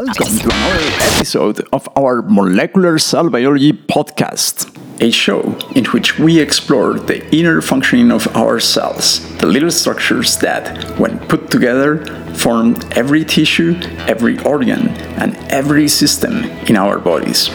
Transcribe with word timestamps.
Welcome 0.00 0.38
to 0.38 0.44
another 0.44 0.86
episode 1.16 1.68
of 1.72 1.88
our 1.96 2.22
Molecular 2.22 2.98
Cell 3.00 3.30
Biology 3.30 3.72
podcast, 3.72 4.70
a 5.02 5.10
show 5.10 5.58
in 5.74 5.86
which 5.86 6.20
we 6.20 6.38
explore 6.38 6.94
the 6.94 7.28
inner 7.34 7.60
functioning 7.60 8.12
of 8.12 8.28
our 8.36 8.60
cells, 8.60 9.18
the 9.38 9.46
little 9.46 9.72
structures 9.72 10.36
that, 10.36 10.84
when 11.00 11.18
put 11.26 11.50
together, 11.50 12.04
form 12.34 12.76
every 12.92 13.24
tissue, 13.24 13.74
every 14.06 14.38
organ, 14.44 14.86
and 15.18 15.34
every 15.50 15.88
system 15.88 16.44
in 16.68 16.76
our 16.76 17.00
bodies. 17.00 17.48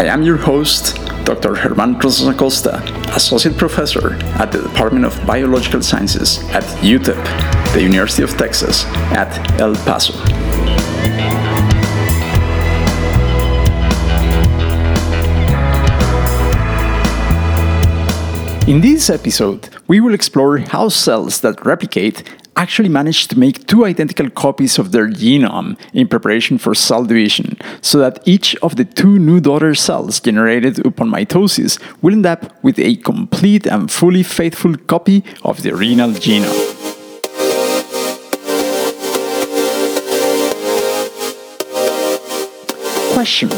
I 0.00 0.06
am 0.06 0.22
your 0.22 0.38
host, 0.38 0.96
Dr. 1.24 1.54
Germán 1.54 2.02
Rosas 2.02 2.26
Acosta, 2.26 2.82
Associate 3.14 3.56
Professor 3.56 4.14
at 4.40 4.50
the 4.50 4.62
Department 4.62 5.04
of 5.04 5.14
Biological 5.26 5.80
Sciences 5.80 6.38
at 6.50 6.64
UTEP, 6.82 7.72
the 7.72 7.82
University 7.82 8.24
of 8.24 8.36
Texas 8.36 8.84
at 9.12 9.60
El 9.60 9.76
Paso. 9.76 10.39
In 18.70 18.82
this 18.82 19.10
episode, 19.10 19.68
we 19.88 19.98
will 19.98 20.14
explore 20.14 20.58
how 20.58 20.90
cells 20.90 21.40
that 21.40 21.66
replicate 21.66 22.22
actually 22.54 22.88
manage 22.88 23.26
to 23.26 23.36
make 23.36 23.66
two 23.66 23.84
identical 23.84 24.30
copies 24.30 24.78
of 24.78 24.92
their 24.92 25.08
genome 25.08 25.76
in 25.92 26.06
preparation 26.06 26.56
for 26.56 26.72
cell 26.72 27.04
division, 27.04 27.58
so 27.82 27.98
that 27.98 28.22
each 28.26 28.54
of 28.62 28.76
the 28.76 28.84
two 28.84 29.18
new 29.18 29.40
daughter 29.40 29.74
cells 29.74 30.20
generated 30.20 30.86
upon 30.86 31.10
mitosis 31.10 31.80
will 32.00 32.12
end 32.12 32.26
up 32.26 32.62
with 32.62 32.78
a 32.78 32.94
complete 32.94 33.66
and 33.66 33.90
fully 33.90 34.22
faithful 34.22 34.76
copy 34.86 35.24
of 35.42 35.64
the 35.64 35.72
original 35.72 36.12
genome. 36.12 36.54
Question 43.14 43.50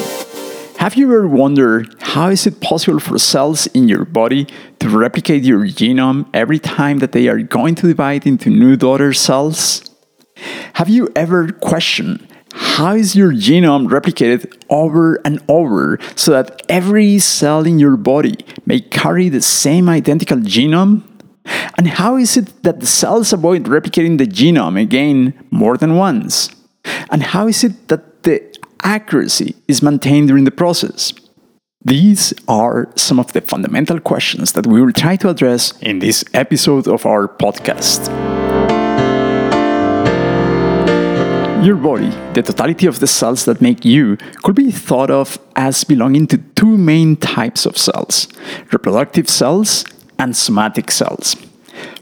have 0.83 0.97
you 0.97 1.07
ever 1.07 1.29
wondered 1.29 1.95
how 2.01 2.29
is 2.29 2.45
it 2.45 2.61
possible 2.61 2.99
for 2.99 3.17
cells 3.17 3.69
in 3.69 3.87
your 3.87 4.05
body 4.05 4.49
to 4.81 4.89
replicate 4.89 5.45
your 5.45 5.61
genome 5.61 6.29
every 6.35 6.59
time 6.59 6.99
that 6.99 7.13
they 7.13 7.29
are 7.29 7.39
going 7.39 7.77
to 7.77 7.87
divide 7.87 8.27
into 8.27 8.51
new 8.51 8.75
daughter 8.75 9.13
cells? 9.13 9.89
Have 10.73 10.89
you 10.89 11.09
ever 11.15 11.53
questioned 11.53 12.27
how 12.55 12.95
is 12.97 13.15
your 13.15 13.31
genome 13.31 13.87
replicated 13.91 14.53
over 14.71 15.21
and 15.25 15.41
over 15.47 16.01
so 16.17 16.33
that 16.33 16.63
every 16.69 17.21
cell 17.21 17.65
in 17.65 17.79
your 17.79 17.97
body 17.97 18.35
may 18.67 18.81
carry 18.81 19.29
the 19.29 19.41
same 19.41 19.89
identical 19.89 20.39
genome? 20.39 21.05
And 21.79 21.87
how 21.87 22.17
is 22.17 22.37
it 22.37 22.65
that 22.65 22.81
the 22.81 22.89
cells 22.89 23.33
avoid 23.33 23.67
replicating 23.67 24.19
the 24.19 24.27
genome 24.27 24.83
again 24.83 25.47
more 25.53 25.77
than 25.77 25.95
once? 25.95 26.51
And 27.09 27.23
how 27.23 27.47
is 27.47 27.63
it 27.63 27.87
that 27.87 28.12
accuracy 28.83 29.55
is 29.69 29.83
maintained 29.83 30.29
during 30.29 30.45
the 30.45 30.51
process? 30.51 31.13
These 31.85 32.33
are 32.47 32.89
some 32.97 33.19
of 33.19 33.33
the 33.33 33.41
fundamental 33.41 33.99
questions 33.99 34.53
that 34.53 34.67
we 34.67 34.81
will 34.81 34.93
try 34.93 35.17
to 35.17 35.31
address 35.31 35.73
in 35.81 35.99
this 35.99 36.25
episode 36.33 36.87
of 36.87 37.05
our 37.07 37.27
podcast. 37.27 38.07
Your 41.65 41.77
body, 41.77 42.11
the 42.35 42.43
totality 42.43 42.87
of 42.87 42.99
the 42.99 43.07
cells 43.07 43.45
that 43.45 43.61
make 43.61 43.85
you, 43.85 44.17
could 44.43 44.57
be 44.57 44.71
thought 44.71 45.11
of 45.11 45.39
as 45.55 45.85
belonging 45.85 46.27
to 46.29 46.39
two 46.57 46.77
main 46.77 47.17
types 47.17 47.67
of 47.67 47.77
cells 47.77 48.29
reproductive 48.73 49.29
cells 49.29 49.85
and 50.19 50.37
somatic 50.37 50.91
cells. 50.91 51.37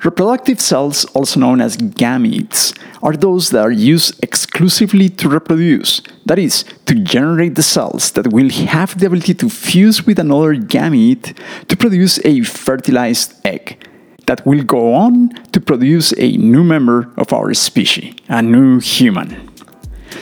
Reproductive 0.04 0.60
cells, 0.60 1.04
also 1.06 1.40
known 1.40 1.60
as 1.60 1.76
gametes, 1.76 2.76
are 3.02 3.16
those 3.16 3.50
that 3.50 3.60
are 3.60 3.70
used 3.70 4.22
exclusively 4.22 5.08
to 5.08 5.28
reproduce, 5.28 6.02
that 6.26 6.38
is, 6.38 6.64
to 6.86 6.94
generate 6.94 7.54
the 7.54 7.62
cells 7.62 8.12
that 8.12 8.32
will 8.32 8.50
have 8.50 8.98
the 8.98 9.06
ability 9.06 9.34
to 9.34 9.48
fuse 9.48 10.06
with 10.06 10.18
another 10.18 10.54
gamete 10.54 11.36
to 11.68 11.76
produce 11.76 12.18
a 12.24 12.42
fertilized 12.42 13.34
egg 13.46 13.86
that 14.26 14.46
will 14.46 14.62
go 14.62 14.94
on 14.94 15.28
to 15.52 15.60
produce 15.60 16.14
a 16.18 16.36
new 16.36 16.62
member 16.62 17.12
of 17.16 17.32
our 17.32 17.52
species, 17.54 18.14
a 18.28 18.40
new 18.40 18.78
human. 18.80 19.48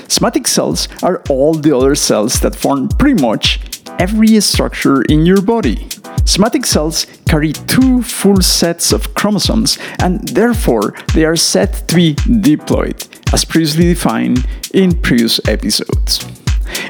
Somatic 0.09 0.47
cells 0.47 0.89
are 1.03 1.23
all 1.29 1.55
the 1.55 1.77
other 1.77 1.95
cells 1.95 2.41
that 2.41 2.57
form 2.57 2.89
pretty 2.89 3.21
much 3.21 3.61
every 3.99 4.41
structure 4.41 5.03
in 5.03 5.27
your 5.27 5.43
body. 5.43 5.89
Somatic 6.29 6.67
cells 6.67 7.07
carry 7.27 7.55
two 7.55 8.03
full 8.03 8.43
sets 8.43 8.93
of 8.93 9.15
chromosomes 9.15 9.79
and 9.99 10.21
therefore 10.29 10.95
they 11.15 11.25
are 11.25 11.37
said 11.37 11.73
to 11.89 11.95
be 11.95 12.15
diploid, 12.17 13.09
as 13.33 13.47
previously 13.47 13.95
defined 13.95 14.47
in 14.75 15.01
previous 15.01 15.41
episodes. 15.49 16.27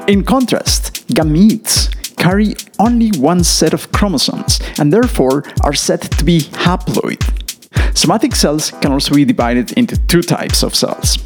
In 0.09 0.25
contrast, 0.25 1.07
gametes 1.07 1.87
carry 2.17 2.53
only 2.79 3.11
one 3.17 3.45
set 3.45 3.73
of 3.73 3.89
chromosomes 3.93 4.59
and 4.77 4.91
therefore 4.91 5.45
are 5.61 5.73
said 5.73 6.01
to 6.01 6.25
be 6.25 6.41
haploid. 6.67 7.23
Somatic 7.97 8.35
cells 8.35 8.71
can 8.81 8.91
also 8.91 9.15
be 9.15 9.23
divided 9.23 9.71
into 9.77 9.95
two 10.07 10.21
types 10.21 10.63
of 10.63 10.75
cells 10.75 11.17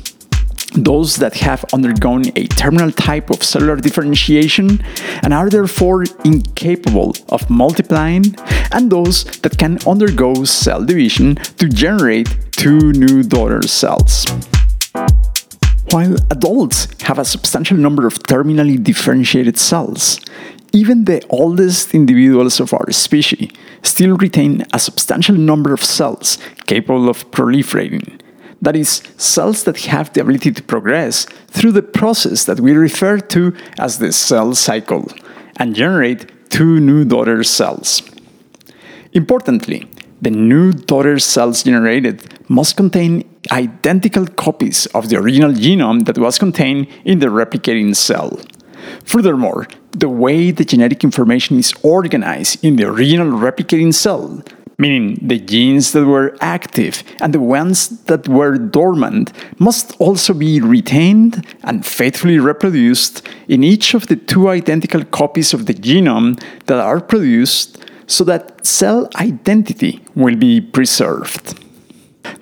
those 0.74 1.18
that 1.18 1.36
have 1.36 1.64
undergone 1.74 2.24
a 2.36 2.48
terminal 2.48 2.92
type 2.92 3.30
of 3.30 3.44
cellular 3.44 3.76
differentiation 3.76 4.84
and 5.22 5.34
are 5.34 5.50
therefore 5.50 6.06
incapable 6.26 7.16
of 7.30 7.50
multiplying, 7.50 8.36
and 8.72 8.92
those 8.92 9.24
that 9.42 9.58
can 9.58 9.78
undergo 9.88 10.44
cell 10.44 10.84
division 10.84 11.36
to 11.58 11.70
generate 11.70 12.36
two 12.52 12.92
new 12.94 13.24
daughter 13.24 13.62
cells. 13.68 14.26
While 15.92 16.16
adults 16.32 16.88
have 17.04 17.20
a 17.20 17.26
substantial 17.26 17.78
number 17.78 18.08
of 18.08 18.16
terminally 18.24 18.82
differentiated 18.82 19.60
cells, 19.60 20.20
even 20.72 21.06
the 21.06 21.24
oldest 21.30 21.94
individuals 21.94 22.60
of 22.60 22.74
our 22.74 22.92
species 22.92 23.52
still 23.84 24.18
retain 24.18 24.66
a 24.74 24.80
substantial 24.80 25.36
number 25.36 25.72
of 25.72 25.84
cells 25.84 26.40
capable 26.66 27.10
of 27.10 27.30
proliferating 27.30 28.20
that 28.64 28.76
is, 28.76 29.04
cells 29.18 29.66
that 29.66 29.78
have 29.82 30.14
the 30.14 30.22
ability 30.22 30.52
to 30.52 30.64
progress 30.64 31.26
through 31.48 31.74
the 31.74 31.82
process 31.82 32.46
that 32.46 32.60
we 32.62 32.72
refer 32.72 33.18
to 33.20 33.54
as 33.78 34.00
the 34.00 34.12
cell 34.12 34.56
cycle 34.56 35.12
and 35.58 35.76
generate 35.76 36.50
two 36.50 36.80
new 36.80 37.04
daughter 37.04 37.44
cells. 37.44 38.02
Importantly, 39.12 39.86
the 40.22 40.32
new 40.32 40.72
daughter 40.72 41.20
cells 41.20 41.64
generated 41.64 42.24
must 42.50 42.78
contain 42.78 43.30
identical 43.52 44.26
copies 44.26 44.86
of 44.88 45.10
the 45.10 45.18
original 45.18 45.52
genome 45.52 46.06
that 46.06 46.18
was 46.18 46.40
contained 46.40 46.88
in 47.04 47.20
the 47.20 47.28
replicating 47.28 47.94
cell. 47.94 48.40
Furthermore, 49.04 49.68
the 49.92 50.10
way 50.10 50.52
the 50.52 50.64
genetic 50.64 51.04
information 51.04 51.60
is 51.60 51.74
organized 51.84 52.64
in 52.64 52.78
the 52.78 52.86
original 52.86 53.28
replicating 53.28 53.94
cell 53.94 54.42
meaning 54.78 55.18
the 55.22 55.40
genes 55.40 55.92
that 55.92 56.06
were 56.06 56.36
active 56.42 57.04
and 57.22 57.34
the 57.34 57.40
ones 57.40 57.90
that 58.06 58.28
were 58.28 58.58
dormant, 58.58 59.32
must 59.60 59.96
also 60.00 60.34
be 60.34 60.60
retained 60.60 61.46
and 61.64 61.86
faithfully 61.86 62.40
reproduced 62.40 63.28
in 63.48 63.64
each 63.64 63.94
of 63.94 64.08
the 64.08 64.16
two 64.16 64.50
identical 64.50 65.04
copies 65.06 65.54
of 65.54 65.66
the 65.66 65.74
genome 65.74 66.42
that 66.66 66.80
are 66.80 67.00
produced 67.00 67.78
so 68.08 68.24
that 68.24 68.66
cell 68.66 69.10
identity 69.16 70.04
will 70.16 70.36
be 70.36 70.60
preserved. 70.60 71.60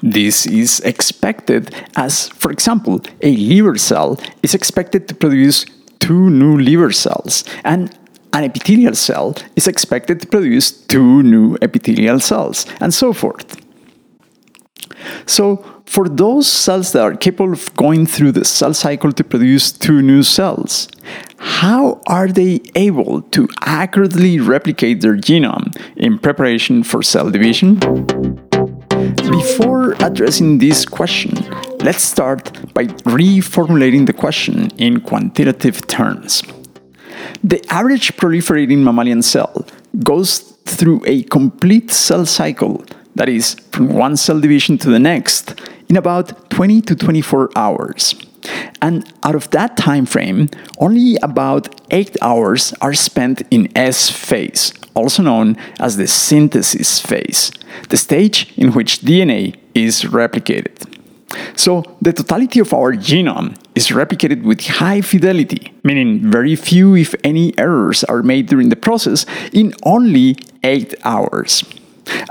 This 0.01 0.45
is 0.47 0.79
expected 0.81 1.75
as, 1.95 2.29
for 2.29 2.51
example, 2.51 3.01
a 3.21 3.35
liver 3.35 3.77
cell 3.77 4.19
is 4.41 4.55
expected 4.55 5.07
to 5.07 5.15
produce 5.15 5.65
two 5.99 6.29
new 6.29 6.57
liver 6.57 6.91
cells, 6.91 7.43
and 7.63 7.95
an 8.33 8.43
epithelial 8.43 8.95
cell 8.95 9.35
is 9.55 9.67
expected 9.67 10.21
to 10.21 10.27
produce 10.27 10.71
two 10.71 11.23
new 11.23 11.57
epithelial 11.61 12.19
cells, 12.19 12.65
and 12.79 12.93
so 12.93 13.13
forth. 13.13 13.61
So, 15.25 15.65
for 15.85 16.07
those 16.07 16.47
cells 16.47 16.93
that 16.93 17.01
are 17.01 17.15
capable 17.15 17.53
of 17.53 17.75
going 17.75 18.05
through 18.05 18.31
the 18.31 18.45
cell 18.45 18.73
cycle 18.73 19.11
to 19.11 19.23
produce 19.23 19.71
two 19.71 20.01
new 20.01 20.23
cells, 20.23 20.87
how 21.37 22.01
are 22.07 22.29
they 22.29 22.61
able 22.75 23.23
to 23.23 23.49
accurately 23.61 24.39
replicate 24.39 25.01
their 25.01 25.17
genome 25.17 25.75
in 25.97 26.17
preparation 26.17 26.83
for 26.83 27.03
cell 27.03 27.29
division? 27.29 27.75
Before 29.15 29.93
addressing 29.99 30.59
this 30.59 30.85
question, 30.85 31.33
let's 31.79 32.03
start 32.03 32.73
by 32.73 32.85
reformulating 32.85 34.05
the 34.05 34.13
question 34.13 34.69
in 34.77 35.01
quantitative 35.01 35.87
terms. 35.87 36.43
The 37.43 37.63
average 37.69 38.15
proliferating 38.17 38.79
mammalian 38.79 39.21
cell 39.21 39.65
goes 40.03 40.39
through 40.65 41.03
a 41.05 41.23
complete 41.23 41.91
cell 41.91 42.25
cycle, 42.25 42.85
that 43.15 43.29
is, 43.29 43.55
from 43.71 43.89
one 43.89 44.15
cell 44.17 44.39
division 44.39 44.77
to 44.79 44.89
the 44.89 44.99
next, 44.99 45.59
in 45.89 45.97
about 45.97 46.49
20 46.49 46.81
to 46.81 46.95
24 46.95 47.49
hours. 47.55 48.15
And 48.81 49.11
out 49.23 49.35
of 49.35 49.49
that 49.51 49.77
time 49.77 50.05
frame, 50.05 50.49
only 50.79 51.17
about 51.21 51.81
8 51.91 52.17
hours 52.21 52.73
are 52.81 52.93
spent 52.93 53.43
in 53.51 53.69
S 53.75 54.09
phase, 54.09 54.73
also 54.95 55.21
known 55.21 55.57
as 55.79 55.97
the 55.97 56.07
synthesis 56.07 56.99
phase, 56.99 57.51
the 57.89 57.97
stage 57.97 58.51
in 58.57 58.71
which 58.71 59.01
DNA 59.01 59.55
is 59.75 60.03
replicated. 60.03 60.87
So, 61.55 61.83
the 62.01 62.13
totality 62.13 62.59
of 62.59 62.73
our 62.73 62.93
genome 62.93 63.55
is 63.75 63.87
replicated 63.87 64.43
with 64.43 64.61
high 64.67 65.01
fidelity, 65.01 65.73
meaning 65.83 66.29
very 66.29 66.55
few, 66.55 66.95
if 66.95 67.15
any, 67.23 67.57
errors 67.57 68.03
are 68.05 68.23
made 68.23 68.47
during 68.47 68.69
the 68.69 68.75
process 68.75 69.25
in 69.53 69.73
only 69.83 70.35
8 70.63 70.95
hours. 71.03 71.63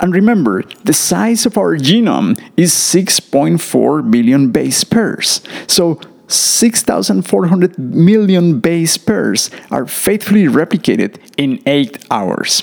And 0.00 0.14
remember, 0.14 0.62
the 0.84 0.92
size 0.92 1.46
of 1.46 1.56
our 1.56 1.76
genome 1.76 2.38
is 2.56 2.72
6.4 2.72 4.10
billion 4.10 4.50
base 4.50 4.84
pairs. 4.84 5.40
So 5.66 6.00
6,400 6.28 7.78
million 7.78 8.60
base 8.60 8.96
pairs 8.96 9.50
are 9.70 9.86
faithfully 9.86 10.44
replicated 10.44 11.16
in 11.36 11.62
8 11.66 12.04
hours. 12.10 12.62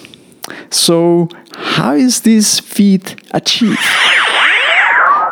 So, 0.69 1.27
how 1.53 1.95
is 1.95 2.21
this 2.21 2.59
feat 2.59 3.15
achieved? 3.31 3.79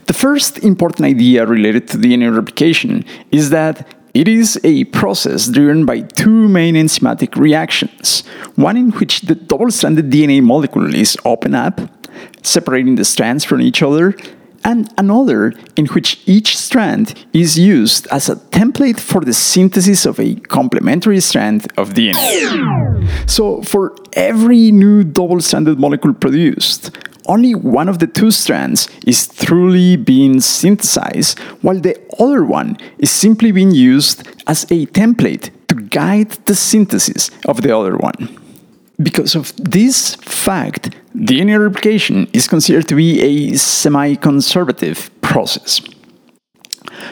The 0.06 0.13
first 0.13 0.59
important 0.59 1.06
idea 1.06 1.45
related 1.45 1.89
to 1.89 1.97
DNA 1.97 2.33
replication 2.33 3.03
is 3.29 3.50
that 3.50 3.85
it 4.13 4.29
is 4.29 4.57
a 4.63 4.85
process 4.85 5.50
driven 5.50 5.85
by 5.85 6.01
two 6.01 6.47
main 6.47 6.75
enzymatic 6.75 7.35
reactions 7.35 8.21
one 8.56 8.77
in 8.77 8.91
which 8.91 9.21
the 9.21 9.35
double 9.35 9.71
stranded 9.71 10.09
DNA 10.09 10.41
molecule 10.41 10.94
is 10.94 11.17
opened 11.25 11.56
up, 11.56 11.79
separating 12.41 12.95
the 12.95 13.06
strands 13.06 13.44
from 13.44 13.61
each 13.61 13.81
other, 13.81 14.15
and 14.63 14.91
another 14.97 15.53
in 15.75 15.85
which 15.88 16.19
each 16.25 16.57
strand 16.57 17.25
is 17.33 17.57
used 17.57 18.07
as 18.07 18.29
a 18.29 18.35
template 18.35 19.00
for 19.00 19.21
the 19.21 19.33
synthesis 19.33 20.06
of 20.06 20.19
a 20.19 20.35
complementary 20.35 21.19
strand 21.19 21.67
of 21.77 21.94
DNA. 21.94 23.29
So, 23.29 23.61
for 23.63 23.95
every 24.13 24.71
new 24.71 25.03
double 25.03 25.41
stranded 25.41 25.79
molecule 25.79 26.13
produced, 26.13 26.91
only 27.25 27.53
one 27.53 27.88
of 27.88 28.00
the 28.00 28.07
two 28.07 28.31
strands 28.31 28.89
is 29.06 29.27
truly 29.27 29.95
being 29.95 30.41
synthesized, 30.41 31.38
while 31.61 31.79
the 31.79 31.95
other 32.19 32.44
one 32.44 32.75
is 32.97 33.11
simply 33.11 33.51
being 33.51 33.71
used 33.71 34.27
as 34.47 34.63
a 34.65 34.88
template 34.88 35.51
to 35.67 35.75
guide 35.75 36.31
the 36.45 36.56
synthesis 36.56 37.29
of 37.45 37.61
the 37.61 37.75
other 37.75 37.95
one. 37.97 38.35
Because 39.01 39.35
of 39.35 39.53
this 39.57 40.15
fact, 40.15 40.95
DNA 41.19 41.62
replication 41.62 42.27
is 42.31 42.48
considered 42.48 42.88
to 42.88 42.95
be 42.95 43.21
a 43.21 43.57
semi 43.57 44.16
conservative 44.16 45.10
process. 45.21 45.81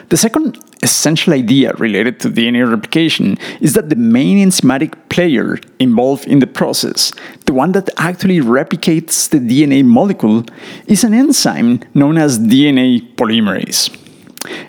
The 0.09 0.15
second 0.15 0.57
essential 0.81 1.33
idea 1.33 1.74
related 1.74 2.19
to 2.21 2.30
DNA 2.30 2.69
replication 2.69 3.38
is 3.59 3.74
that 3.74 3.89
the 3.89 3.98
main 3.98 4.38
enzymatic 4.48 4.94
player 5.09 5.59
involved 5.80 6.25
in 6.25 6.39
the 6.39 6.48
process, 6.48 7.12
the 7.45 7.54
one 7.54 7.74
that 7.74 7.89
actually 7.98 8.39
replicates 8.39 9.30
the 9.30 9.39
DNA 9.39 9.83
molecule, 9.83 10.45
is 10.88 11.04
an 11.04 11.13
enzyme 11.13 11.81
known 11.94 12.18
as 12.18 12.39
DNA 12.39 13.13
polymerase. 13.15 13.89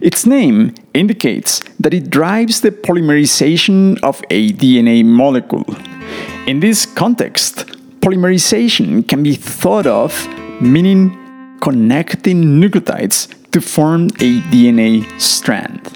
Its 0.00 0.26
name 0.26 0.74
indicates 0.94 1.62
that 1.78 1.94
it 1.94 2.10
drives 2.10 2.60
the 2.62 2.72
polymerization 2.72 4.02
of 4.02 4.20
a 4.30 4.50
DNA 4.52 5.04
molecule. 5.04 5.64
In 6.48 6.58
this 6.58 6.86
context, 6.86 7.77
polymerization 8.00 9.06
can 9.06 9.22
be 9.22 9.34
thought 9.34 9.86
of 9.86 10.28
meaning 10.60 11.16
connecting 11.60 12.60
nucleotides 12.60 13.28
to 13.50 13.60
form 13.60 14.06
a 14.20 14.40
DNA 14.50 15.20
strand. 15.20 15.94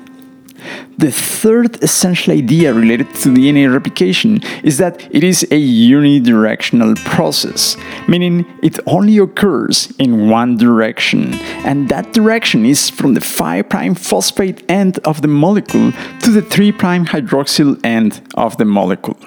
The 0.98 1.10
third 1.10 1.82
essential 1.82 2.32
idea 2.32 2.72
related 2.72 3.08
to 3.16 3.30
DNA 3.30 3.72
replication 3.72 4.40
is 4.62 4.78
that 4.78 5.02
it 5.10 5.24
is 5.24 5.42
a 5.44 5.60
unidirectional 5.60 6.96
process, 7.04 7.76
meaning 8.06 8.46
it 8.62 8.78
only 8.86 9.18
occurs 9.18 9.92
in 9.98 10.28
one 10.28 10.56
direction, 10.56 11.34
and 11.64 11.88
that 11.88 12.12
direction 12.12 12.64
is 12.64 12.88
from 12.90 13.14
the 13.14 13.20
5' 13.20 13.98
phosphate 13.98 14.62
end 14.70 14.98
of 15.00 15.22
the 15.22 15.28
molecule 15.28 15.92
to 16.20 16.30
the 16.30 16.42
3' 16.42 16.72
hydroxyl 16.72 17.84
end 17.84 18.20
of 18.34 18.56
the 18.58 18.64
molecule. 18.64 19.18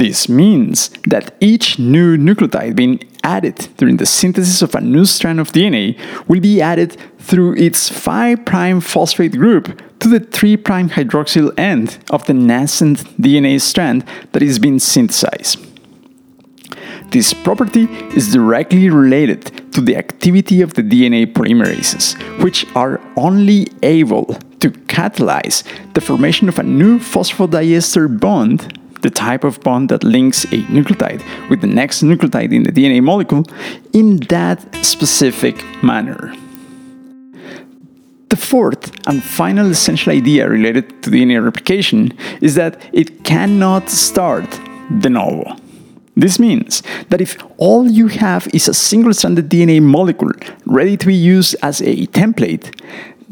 This 0.00 0.30
means 0.30 0.88
that 1.08 1.34
each 1.40 1.78
new 1.78 2.16
nucleotide 2.16 2.74
being 2.74 3.00
added 3.22 3.68
during 3.76 3.98
the 3.98 4.06
synthesis 4.06 4.62
of 4.62 4.74
a 4.74 4.80
new 4.80 5.04
strand 5.04 5.38
of 5.38 5.52
DNA 5.52 5.94
will 6.26 6.40
be 6.40 6.62
added 6.62 6.96
through 7.18 7.56
its 7.56 7.90
5' 7.90 8.82
phosphate 8.82 9.32
group 9.32 9.78
to 9.98 10.08
the 10.08 10.20
3' 10.20 10.56
hydroxyl 10.56 11.52
end 11.58 11.98
of 12.08 12.24
the 12.24 12.32
nascent 12.32 13.04
DNA 13.20 13.60
strand 13.60 14.06
that 14.32 14.42
is 14.42 14.58
being 14.58 14.78
synthesized. 14.78 15.58
This 17.10 17.34
property 17.34 17.86
is 18.16 18.32
directly 18.32 18.88
related 18.88 19.70
to 19.74 19.82
the 19.82 19.98
activity 19.98 20.62
of 20.62 20.72
the 20.72 20.82
DNA 20.82 21.30
polymerases, 21.30 22.16
which 22.42 22.64
are 22.74 23.02
only 23.18 23.68
able 23.82 24.24
to 24.60 24.70
catalyze 24.88 25.62
the 25.92 26.00
formation 26.00 26.48
of 26.48 26.58
a 26.58 26.62
new 26.62 26.98
phosphodiester 26.98 28.08
bond 28.18 28.79
the 29.02 29.10
type 29.10 29.44
of 29.44 29.60
bond 29.60 29.88
that 29.88 30.04
links 30.04 30.44
a 30.44 30.62
nucleotide 30.68 31.22
with 31.48 31.60
the 31.60 31.66
next 31.66 32.02
nucleotide 32.02 32.52
in 32.52 32.62
the 32.62 32.72
DNA 32.72 33.02
molecule 33.02 33.44
in 33.92 34.18
that 34.28 34.58
specific 34.84 35.64
manner. 35.82 36.34
The 38.28 38.36
fourth 38.36 38.92
and 39.08 39.22
final 39.22 39.70
essential 39.70 40.12
idea 40.12 40.48
related 40.48 41.02
to 41.02 41.10
DNA 41.10 41.42
replication 41.42 42.16
is 42.40 42.54
that 42.54 42.80
it 42.92 43.24
cannot 43.24 43.90
start 43.90 44.48
de 45.00 45.10
novo. 45.10 45.56
This 46.16 46.38
means 46.38 46.82
that 47.08 47.20
if 47.20 47.38
all 47.56 47.88
you 47.88 48.08
have 48.08 48.46
is 48.52 48.68
a 48.68 48.74
single 48.74 49.14
stranded 49.14 49.48
DNA 49.48 49.80
molecule 49.80 50.32
ready 50.66 50.96
to 50.96 51.06
be 51.06 51.14
used 51.14 51.56
as 51.62 51.80
a 51.80 52.06
template, 52.08 52.70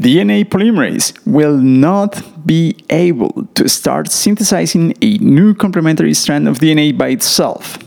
DNA 0.01 0.45
polymerase 0.45 1.13
will 1.27 1.57
not 1.57 2.23
be 2.47 2.77
able 2.89 3.49
to 3.55 3.69
start 3.69 4.13
synthesizing 4.13 4.95
a 5.03 5.19
new 5.19 5.55
complementary 5.55 6.15
strand 6.15 6.47
of 6.47 6.59
DNA 6.59 6.97
by 6.97 7.09
itself. 7.09 7.79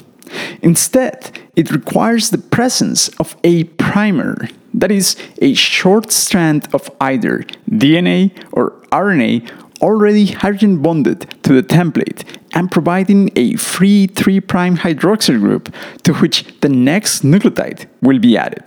Instead, 0.61 1.39
it 1.55 1.71
requires 1.71 2.29
the 2.29 2.37
presence 2.37 3.07
of 3.19 3.37
a 3.45 3.63
primer, 3.63 4.49
that 4.73 4.91
is, 4.91 5.15
a 5.41 5.53
short 5.53 6.11
strand 6.11 6.67
of 6.73 6.91
either 6.99 7.45
DNA 7.69 8.31
or 8.51 8.71
RNA 8.91 9.49
already 9.81 10.27
hydrogen 10.27 10.81
bonded 10.81 11.21
to 11.43 11.53
the 11.53 11.63
template 11.63 12.23
and 12.53 12.69
providing 12.69 13.31
a 13.37 13.55
free 13.55 14.07
3' 14.07 14.41
hydroxyl 14.41 15.39
group 15.39 15.73
to 16.03 16.13
which 16.15 16.45
the 16.59 16.69
next 16.69 17.23
nucleotide 17.23 17.87
will 18.01 18.19
be 18.19 18.37
added. 18.37 18.63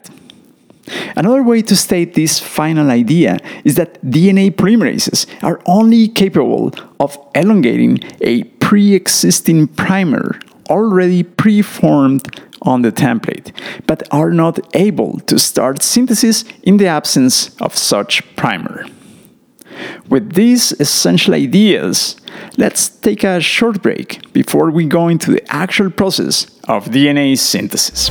Another 1.16 1.42
way 1.42 1.62
to 1.62 1.76
state 1.76 2.14
this 2.14 2.38
final 2.38 2.90
idea 2.90 3.38
is 3.64 3.76
that 3.76 4.02
DNA 4.04 4.50
polymerases 4.50 5.26
are 5.42 5.60
only 5.66 6.08
capable 6.08 6.72
of 7.00 7.18
elongating 7.34 8.00
a 8.20 8.44
pre 8.44 8.94
existing 8.94 9.68
primer 9.68 10.38
already 10.68 11.22
preformed 11.22 12.40
on 12.62 12.82
the 12.82 12.90
template, 12.92 13.52
but 13.86 14.02
are 14.10 14.30
not 14.30 14.58
able 14.74 15.20
to 15.20 15.38
start 15.38 15.82
synthesis 15.82 16.44
in 16.62 16.78
the 16.78 16.86
absence 16.86 17.54
of 17.60 17.76
such 17.76 18.22
primer. 18.36 18.86
With 20.08 20.34
these 20.34 20.72
essential 20.80 21.34
ideas, 21.34 22.16
let's 22.56 22.88
take 22.88 23.24
a 23.24 23.40
short 23.40 23.82
break 23.82 24.32
before 24.32 24.70
we 24.70 24.86
go 24.86 25.08
into 25.08 25.30
the 25.30 25.42
actual 25.52 25.90
process 25.90 26.46
of 26.68 26.86
DNA 26.86 27.36
synthesis. 27.36 28.10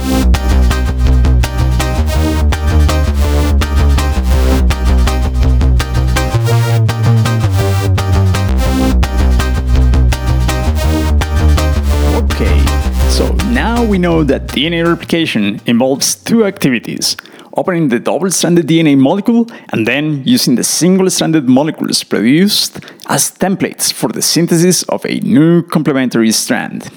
We 13.85 13.97
know 13.97 14.23
that 14.23 14.47
DNA 14.47 14.87
replication 14.87 15.59
involves 15.65 16.15
two 16.15 16.45
activities 16.45 17.17
opening 17.55 17.89
the 17.89 17.99
double 17.99 18.31
stranded 18.31 18.67
DNA 18.67 18.97
molecule 18.97 19.45
and 19.71 19.87
then 19.87 20.23
using 20.25 20.55
the 20.55 20.63
single 20.63 21.09
stranded 21.09 21.47
molecules 21.47 22.03
produced 22.03 22.79
as 23.07 23.31
templates 23.31 23.91
for 23.91 24.09
the 24.09 24.21
synthesis 24.21 24.83
of 24.83 25.05
a 25.05 25.19
new 25.19 25.61
complementary 25.63 26.31
strand. 26.31 26.89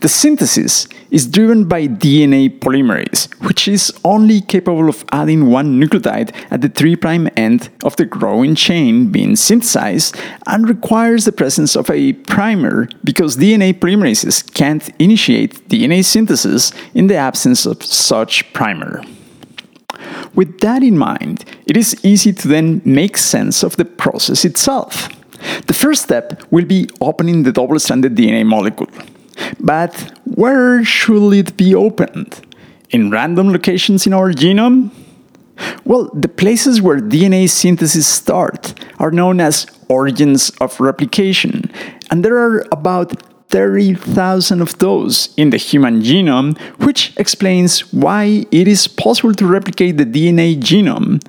The 0.00 0.08
synthesis 0.08 0.88
is 1.10 1.26
driven 1.26 1.64
by 1.64 1.88
DNA 1.88 2.58
polymerase, 2.58 3.32
which 3.46 3.68
is 3.68 3.92
only 4.04 4.40
capable 4.40 4.88
of 4.88 5.04
adding 5.12 5.46
one 5.46 5.80
nucleotide 5.80 6.34
at 6.50 6.60
the 6.60 6.68
3' 6.68 6.96
end 7.36 7.70
of 7.84 7.96
the 7.96 8.04
growing 8.04 8.54
chain 8.54 9.10
being 9.10 9.36
synthesized 9.36 10.16
and 10.46 10.68
requires 10.68 11.24
the 11.24 11.32
presence 11.32 11.76
of 11.76 11.90
a 11.90 12.12
primer 12.12 12.88
because 13.04 13.36
DNA 13.36 13.72
polymerases 13.72 14.42
can't 14.54 14.90
initiate 14.98 15.68
DNA 15.68 16.04
synthesis 16.04 16.72
in 16.94 17.06
the 17.06 17.16
absence 17.16 17.66
of 17.66 17.82
such 17.82 18.52
primer. 18.52 19.02
With 20.34 20.60
that 20.60 20.82
in 20.82 20.96
mind, 20.96 21.44
it 21.66 21.76
is 21.76 21.96
easy 22.04 22.32
to 22.32 22.48
then 22.48 22.82
make 22.84 23.16
sense 23.16 23.62
of 23.62 23.76
the 23.76 23.84
process 23.84 24.44
itself. 24.44 25.08
The 25.66 25.74
first 25.74 26.02
step 26.02 26.42
will 26.50 26.64
be 26.64 26.88
opening 27.00 27.42
the 27.42 27.52
double 27.52 27.78
stranded 27.78 28.14
DNA 28.14 28.44
molecule. 28.44 28.88
But 29.60 30.12
where 30.24 30.84
should 30.84 31.32
it 31.32 31.56
be 31.56 31.74
opened? 31.74 32.40
In 32.90 33.10
random 33.10 33.52
locations 33.52 34.06
in 34.06 34.12
our 34.12 34.32
genome? 34.32 34.90
Well, 35.84 36.10
the 36.14 36.28
places 36.28 36.80
where 36.80 37.00
DNA 37.00 37.48
synthesis 37.48 38.06
start 38.06 38.74
are 38.98 39.10
known 39.10 39.40
as 39.40 39.66
origins 39.88 40.50
of 40.60 40.78
replication, 40.80 41.70
and 42.10 42.24
there 42.24 42.36
are 42.36 42.64
about 42.70 43.22
30,000 43.48 44.60
of 44.60 44.78
those 44.78 45.34
in 45.36 45.50
the 45.50 45.56
human 45.56 46.02
genome, 46.02 46.58
which 46.84 47.12
explains 47.16 47.92
why 47.92 48.46
it 48.50 48.68
is 48.68 48.86
possible 48.86 49.34
to 49.34 49.46
replicate 49.46 49.96
the 49.96 50.04
DNA 50.04 50.54
genome 50.56 51.20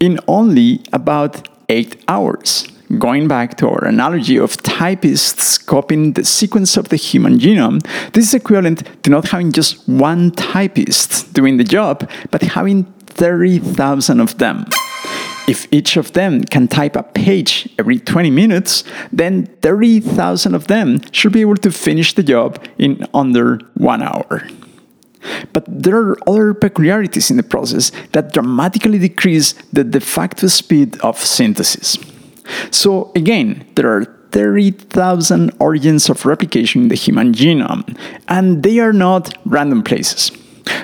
in 0.00 0.18
only 0.26 0.80
about 0.92 1.46
8 1.68 2.02
hours. 2.08 2.66
Going 2.96 3.28
back 3.28 3.58
to 3.58 3.68
our 3.68 3.84
analogy 3.84 4.38
of 4.38 4.56
typists 4.62 5.58
copying 5.58 6.14
the 6.14 6.24
sequence 6.24 6.78
of 6.78 6.88
the 6.88 6.96
human 6.96 7.38
genome, 7.38 7.82
this 8.12 8.28
is 8.28 8.32
equivalent 8.32 8.82
to 9.02 9.10
not 9.10 9.28
having 9.28 9.52
just 9.52 9.86
one 9.86 10.30
typist 10.30 11.34
doing 11.34 11.58
the 11.58 11.64
job, 11.64 12.08
but 12.30 12.40
having 12.40 12.84
30,000 12.84 14.20
of 14.20 14.38
them. 14.38 14.64
If 15.46 15.70
each 15.70 15.98
of 15.98 16.14
them 16.14 16.44
can 16.44 16.66
type 16.66 16.96
a 16.96 17.02
page 17.02 17.68
every 17.78 17.98
20 17.98 18.30
minutes, 18.30 18.84
then 19.12 19.46
30,000 19.60 20.54
of 20.54 20.68
them 20.68 21.02
should 21.12 21.32
be 21.32 21.42
able 21.42 21.56
to 21.56 21.70
finish 21.70 22.14
the 22.14 22.22
job 22.22 22.64
in 22.78 23.06
under 23.12 23.58
one 23.74 24.02
hour. 24.02 24.48
But 25.52 25.64
there 25.68 25.98
are 25.98 26.16
other 26.26 26.54
peculiarities 26.54 27.30
in 27.30 27.36
the 27.36 27.42
process 27.42 27.92
that 28.12 28.32
dramatically 28.32 28.98
decrease 28.98 29.52
the 29.74 29.84
de 29.84 30.00
facto 30.00 30.46
speed 30.46 30.98
of 31.00 31.18
synthesis. 31.18 31.98
So 32.70 33.12
again, 33.14 33.66
there 33.74 33.90
are 33.90 34.04
30,000 34.32 35.52
origins 35.58 36.10
of 36.10 36.26
replication 36.26 36.82
in 36.82 36.88
the 36.88 36.94
human 36.94 37.32
genome, 37.32 37.96
and 38.28 38.62
they 38.62 38.78
are 38.78 38.92
not 38.92 39.36
random 39.46 39.82
places. 39.82 40.30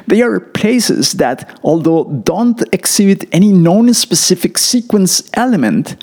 They 0.06 0.22
are 0.22 0.40
places 0.40 1.12
that, 1.14 1.58
although 1.62 2.04
don't 2.24 2.62
exhibit 2.72 3.28
any 3.32 3.52
known 3.52 3.92
specific 3.94 4.58
sequence 4.58 5.30
element, 5.34 6.02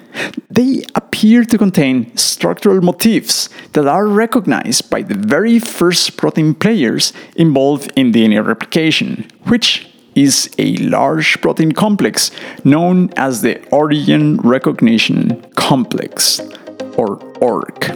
they 0.50 0.84
appear 0.96 1.44
to 1.46 1.58
contain 1.58 2.16
structural 2.16 2.82
motifs 2.82 3.50
that 3.74 3.88
are 3.88 4.08
recognized 4.08 4.90
by 4.90 5.02
the 5.02 5.16
very 5.16 5.60
first 5.60 6.18
protein 6.18 6.54
players 6.54 7.14
involved 7.36 7.92
in 7.96 8.12
DNA 8.12 8.46
replication, 8.46 9.26
which 9.46 9.91
is 10.16 10.50
a 10.58 10.76
large 10.78 11.40
protein 11.42 11.72
complex 11.72 12.32
known 12.64 13.10
as 13.18 13.42
the 13.42 13.66
Origin 13.70 14.38
Recognition 14.38 15.42
Complex, 15.56 16.42
or 16.98 17.18
ORC. 17.40 17.90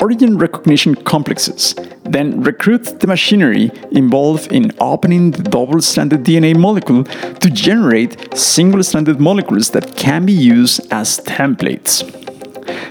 Origin 0.00 0.36
recognition 0.36 0.94
complexes 0.94 1.74
then 2.04 2.42
recruit 2.42 3.00
the 3.00 3.06
machinery 3.06 3.70
involved 3.90 4.52
in 4.52 4.70
opening 4.78 5.30
the 5.30 5.42
double 5.42 5.80
stranded 5.80 6.22
DNA 6.22 6.56
molecule 6.56 7.04
to 7.04 7.50
generate 7.50 8.36
single 8.36 8.82
stranded 8.82 9.18
molecules 9.18 9.70
that 9.70 9.96
can 9.96 10.26
be 10.26 10.32
used 10.32 10.80
as 10.92 11.20
templates. 11.20 12.04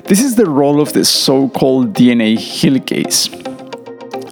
This 0.05 0.22
is 0.22 0.36
the 0.36 0.50
role 0.50 0.82
of 0.82 0.93
the 0.93 1.05
so 1.05 1.50
called 1.50 1.93
DNA 1.93 2.36
helicase. 2.36 3.42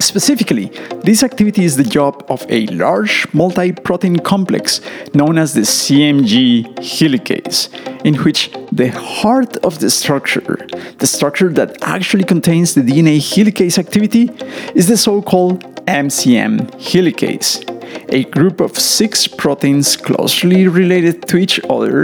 Specifically, 0.02 0.66
this 1.04 1.24
activity 1.24 1.64
is 1.64 1.78
the 1.78 1.84
job 1.84 2.26
of 2.28 2.44
a 2.50 2.66
large 2.68 3.28
multi-protein 3.34 4.18
complex 4.18 4.82
known 5.14 5.38
as 5.38 5.54
the 5.54 5.62
CMG 5.62 6.76
helicase, 6.80 7.70
in 8.04 8.16
which 8.24 8.52
the 8.72 8.88
heart 8.88 9.58
of 9.58 9.78
the 9.80 9.92
structure, 9.92 10.58
the 10.98 11.06
structure 11.06 11.50
that 11.50 11.78
actually 11.84 12.24
contains 12.24 12.74
the 12.74 12.82
DNA 12.82 13.18
helicase 13.18 13.78
activity, 13.78 14.32
is 14.74 14.88
the 14.88 14.98
so-called 14.98 15.64
MCM 15.86 16.72
helicase, 16.80 17.64
a 18.10 18.24
group 18.24 18.60
of 18.60 18.78
six 18.78 19.28
proteins 19.28 19.96
closely 19.96 20.68
related 20.68 21.28
to 21.28 21.38
each 21.38 21.60
other 21.70 22.04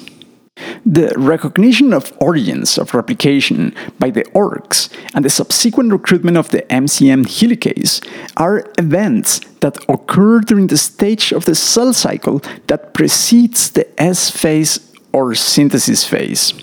The 0.85 1.13
recognition 1.17 1.93
of 1.93 2.11
origins 2.19 2.77
of 2.77 2.93
replication 2.93 3.73
by 3.99 4.09
the 4.09 4.25
ORCs 4.33 4.89
and 5.15 5.23
the 5.23 5.29
subsequent 5.29 5.91
recruitment 5.91 6.37
of 6.37 6.49
the 6.49 6.63
MCM 6.63 7.25
helicase 7.25 8.05
are 8.35 8.69
events 8.77 9.39
that 9.61 9.77
occur 9.87 10.41
during 10.41 10.67
the 10.67 10.77
stage 10.77 11.31
of 11.31 11.45
the 11.45 11.55
cell 11.55 11.93
cycle 11.93 12.41
that 12.67 12.93
precedes 12.93 13.71
the 13.71 13.87
S 14.01 14.29
phase 14.29 14.91
or 15.13 15.33
synthesis 15.35 16.03
phase. 16.03 16.53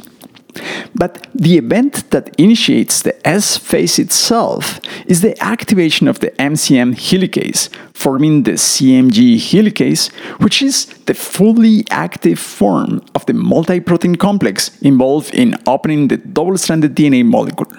But 0.94 1.26
the 1.34 1.56
event 1.56 2.10
that 2.10 2.34
initiates 2.38 3.02
the 3.02 3.14
S 3.26 3.56
phase 3.56 3.98
itself 3.98 4.80
is 5.06 5.20
the 5.20 5.40
activation 5.42 6.08
of 6.08 6.18
the 6.20 6.30
MCM 6.32 6.94
helicase, 6.94 7.68
forming 7.94 8.42
the 8.42 8.52
CMG 8.52 9.36
helicase, 9.36 10.12
which 10.42 10.62
is 10.62 10.86
the 11.06 11.14
fully 11.14 11.84
active 11.90 12.38
form 12.38 13.02
of 13.14 13.24
the 13.26 13.34
multi-protein 13.34 14.16
complex 14.16 14.70
involved 14.82 15.34
in 15.34 15.56
opening 15.66 16.08
the 16.08 16.16
double-stranded 16.16 16.94
DNA 16.94 17.24
molecule. 17.24 17.70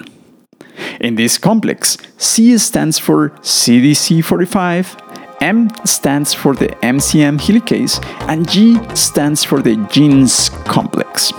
In 1.00 1.16
this 1.16 1.38
complex, 1.38 1.98
C 2.18 2.58
stands 2.58 2.98
for 2.98 3.30
CDC45, 3.42 4.98
M 5.42 5.70
stands 5.86 6.34
for 6.34 6.56
the 6.56 6.68
MCM 6.84 7.40
helicase, 7.40 8.00
and 8.30 8.48
G 8.48 8.80
stands 8.96 9.44
for 9.44 9.62
the 9.62 9.76
GINS 9.92 10.50
complex. 10.66 11.34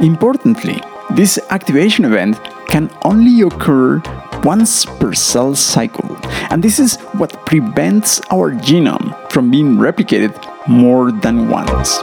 Importantly, 0.00 0.80
this 1.10 1.38
activation 1.50 2.04
event 2.04 2.38
can 2.68 2.90
only 3.04 3.42
occur 3.42 4.02
once 4.42 4.84
per 4.84 5.14
cell 5.14 5.54
cycle, 5.54 6.16
and 6.50 6.62
this 6.62 6.78
is 6.78 6.96
what 7.12 7.32
prevents 7.46 8.20
our 8.30 8.52
genome 8.52 9.14
from 9.30 9.50
being 9.50 9.76
replicated 9.76 10.32
more 10.68 11.12
than 11.12 11.48
once. 11.48 12.00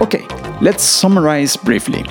Okay, 0.00 0.26
let's 0.60 0.82
summarize 0.82 1.56
briefly. 1.56 2.04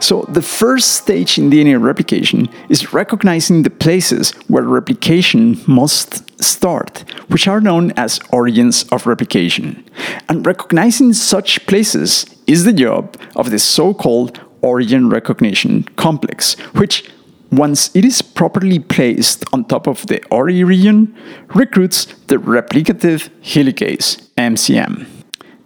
So, 0.00 0.22
the 0.28 0.42
first 0.42 0.92
stage 0.92 1.38
in 1.38 1.50
DNA 1.50 1.80
replication 1.80 2.48
is 2.68 2.92
recognizing 2.92 3.62
the 3.62 3.70
places 3.70 4.30
where 4.48 4.62
replication 4.62 5.60
must 5.66 6.27
start, 6.40 7.04
which 7.28 7.48
are 7.48 7.60
known 7.60 7.92
as 7.92 8.20
origins 8.30 8.84
of 8.84 9.06
replication. 9.06 9.84
And 10.28 10.46
recognizing 10.46 11.12
such 11.12 11.66
places 11.66 12.26
is 12.46 12.64
the 12.64 12.72
job 12.72 13.16
of 13.36 13.50
the 13.50 13.58
so 13.58 13.94
called 13.94 14.40
origin 14.60 15.08
recognition 15.08 15.84
complex, 15.96 16.54
which 16.74 17.10
once 17.50 17.94
it 17.94 18.04
is 18.04 18.20
properly 18.20 18.78
placed 18.78 19.44
on 19.52 19.64
top 19.64 19.86
of 19.86 20.06
the 20.06 20.22
ORI 20.30 20.64
region, 20.64 21.16
recruits 21.54 22.06
the 22.26 22.36
replicative 22.36 23.30
helicase, 23.42 24.28
MCM. 24.36 25.17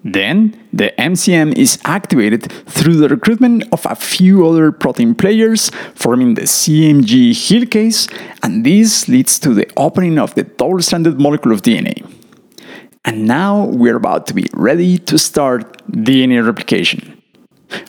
Then, 0.05 0.59
the 0.73 0.93
MCM 0.99 1.57
is 1.57 1.79
activated 1.85 2.51
through 2.67 2.97
the 2.97 3.09
recruitment 3.09 3.65
of 3.73 3.87
a 3.87 3.95
few 3.95 4.47
other 4.47 4.73
protein 4.73 5.15
players, 5.15 5.71
forming 5.95 6.35
the 6.35 6.43
CMG 6.43 7.31
helicase, 7.31 8.13
and 8.43 8.67
this 8.67 9.09
leads 9.09 9.39
to 9.39 9.55
the 9.55 9.71
opening 9.77 10.19
of 10.19 10.35
the 10.35 10.43
double 10.43 10.83
stranded 10.83 11.21
molecule 11.21 11.55
of 11.55 11.63
DNA. 11.63 12.05
And 13.05 13.27
now 13.27 13.67
we're 13.67 13.97
about 13.97 14.27
to 14.29 14.35
be 14.35 14.47
ready 14.55 14.99
to 14.99 15.19
start 15.19 15.87
DNA 15.89 16.45
replication. 16.45 17.23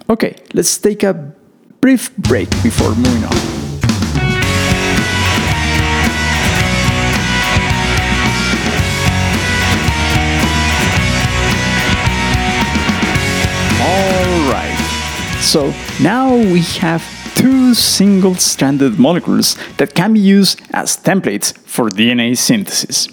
Okay, 0.09 0.35
let's 0.53 0.77
take 0.77 1.03
a 1.03 1.33
brief 1.81 2.15
break 2.17 2.49
before 2.63 2.95
moving 2.95 3.23
on. 3.25 3.72
So 15.53 15.71
now 16.01 16.35
we 16.35 16.61
have 16.81 17.03
two 17.35 17.75
single 17.75 18.33
stranded 18.33 18.97
molecules 18.97 19.55
that 19.77 19.93
can 19.93 20.13
be 20.13 20.19
used 20.19 20.59
as 20.73 20.97
templates 20.97 21.55
for 21.67 21.89
DNA 21.89 22.35
synthesis. 22.35 23.07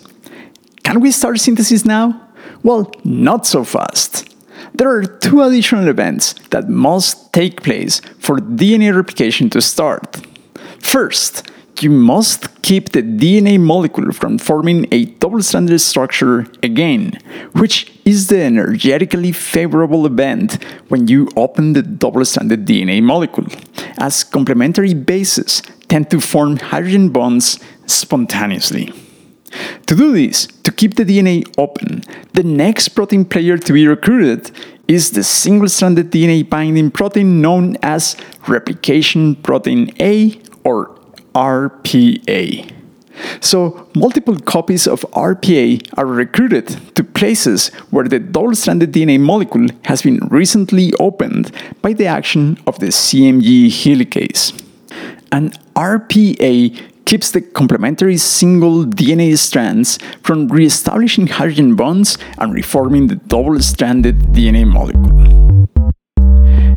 Can 0.83 1.01
we 1.01 1.11
start 1.11 1.39
synthesis 1.39 1.85
now? 1.85 2.19
Well, 2.63 2.91
not 3.05 3.47
so 3.47 3.63
fast. 3.63 4.27
There 4.73 4.89
are 4.89 5.05
two 5.05 5.43
additional 5.43 5.87
events 5.89 6.33
that 6.49 6.71
must 6.71 7.31
take 7.35 7.63
place 7.63 8.01
for 8.19 8.39
DNA 8.39 8.97
replication 8.97 9.51
to 9.51 9.61
start. 9.61 10.27
First, 10.79 11.50
you 11.83 11.91
must 11.91 12.63
keep 12.63 12.91
the 12.91 13.03
DNA 13.03 13.59
molecule 13.59 14.13
from 14.13 14.39
forming 14.39 14.87
a 14.93 15.07
double 15.07 15.43
stranded 15.43 15.81
structure 15.81 16.47
again, 16.63 17.19
which 17.53 17.93
is 18.05 18.27
the 18.27 18.41
energetically 18.43 19.33
favorable 19.33 20.07
event 20.07 20.63
when 20.89 21.09
you 21.09 21.29
open 21.37 21.73
the 21.73 21.83
double 21.83 22.25
stranded 22.25 22.67
DNA 22.67 23.03
molecule, 23.03 23.47
as 23.99 24.25
complementary 24.25 24.95
bases 24.95 25.63
tend 25.89 26.11
to 26.11 26.21
form 26.21 26.57
hydrogen 26.57 27.09
bonds 27.09 27.59
spontaneously. 27.87 28.93
To 29.87 29.97
do 29.97 30.13
this, 30.13 30.47
to 30.65 30.71
keep 30.71 30.95
the 30.95 31.05
DNA 31.05 31.45
open, 31.59 32.03
the 32.35 32.45
next 32.45 32.91
protein 32.91 33.25
player 33.25 33.59
to 33.59 33.73
be 33.73 33.87
recruited 33.87 34.51
is 34.87 35.11
the 35.11 35.25
single 35.25 35.69
stranded 35.69 36.11
DNA 36.11 36.49
binding 36.49 36.91
protein 36.91 37.41
known 37.41 37.77
as 37.83 38.17
replication 38.47 39.35
protein 39.37 39.93
A 39.99 40.41
or 40.63 41.00
RPA. 41.35 42.73
So, 43.41 43.89
multiple 43.95 44.39
copies 44.39 44.87
of 44.87 45.03
RPA 45.13 45.87
are 45.99 46.07
recruited 46.07 46.69
to 46.95 47.05
places 47.05 47.69
where 47.91 48.09
the 48.09 48.19
double 48.19 48.55
stranded 48.55 48.93
DNA 48.93 49.21
molecule 49.21 49.69
has 49.85 50.03
been 50.03 50.21
recently 50.31 50.93
opened 50.99 51.53
by 51.83 51.93
the 51.93 52.07
action 52.07 52.59
of 52.67 52.79
the 52.79 52.87
CMG 52.87 53.67
helicase. 53.67 54.59
And 55.33 55.53
RPA 55.75 57.05
keeps 57.05 57.31
the 57.33 57.41
complementary 57.41 58.17
single 58.17 58.85
DNA 58.85 59.37
strands 59.37 59.99
from 60.23 60.49
re-establishing 60.49 61.27
hydrogen 61.27 61.75
bonds 61.75 62.17
and 62.39 62.55
reforming 62.55 63.09
the 63.09 63.17
double 63.17 63.59
stranded 63.61 64.19
DNA 64.33 64.67
molecule. 64.67 65.67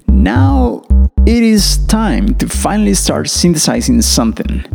Now, 0.08 0.84
it 1.26 1.42
is 1.42 1.78
time 1.88 2.36
to 2.36 2.50
finally 2.50 2.94
start 2.94 3.30
synthesizing 3.30 4.02
something. 4.02 4.66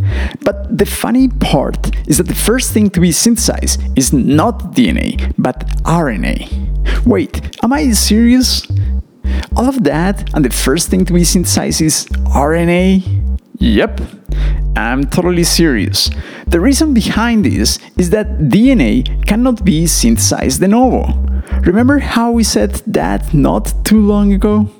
But 0.41 0.79
the 0.79 0.87
funny 0.87 1.29
part 1.29 1.95
is 2.09 2.17
that 2.17 2.27
the 2.27 2.35
first 2.35 2.73
thing 2.73 2.89
to 2.91 3.01
be 3.01 3.13
synthesized 3.13 3.83
is 3.97 4.15
not 4.15 4.73
DNA, 4.73 5.35
but 5.37 5.67
RNA. 5.85 7.05
Wait, 7.05 7.55
am 7.63 7.75
I 7.75 7.91
serious? 7.93 8.67
All 9.57 9.69
of 9.69 9.85
that, 9.85 10.35
and 10.35 10.43
the 10.43 10.51
first 10.51 10.89
thing 10.89 11.05
to 11.05 11.13
be 11.13 11.23
synthesized 11.23 11.83
is 11.83 12.07
RNA? 12.35 13.37
Yep, 13.59 14.01
I'm 14.75 15.05
totally 15.05 15.45
serious. 15.45 16.11
The 16.47 16.61
reason 16.61 16.95
behind 16.95 17.45
this 17.45 17.79
is 17.99 18.09
that 18.11 18.39
DNA 18.39 19.27
cannot 19.27 19.67
be 19.67 19.87
synthesized 19.87 20.61
de 20.61 20.69
novo. 20.69 21.13
Remember 21.63 21.99
how 21.99 22.31
we 22.31 22.43
said 22.43 22.77
that 22.87 23.35
not 23.35 23.75
too 23.85 24.01
long 24.01 24.33
ago? 24.33 24.71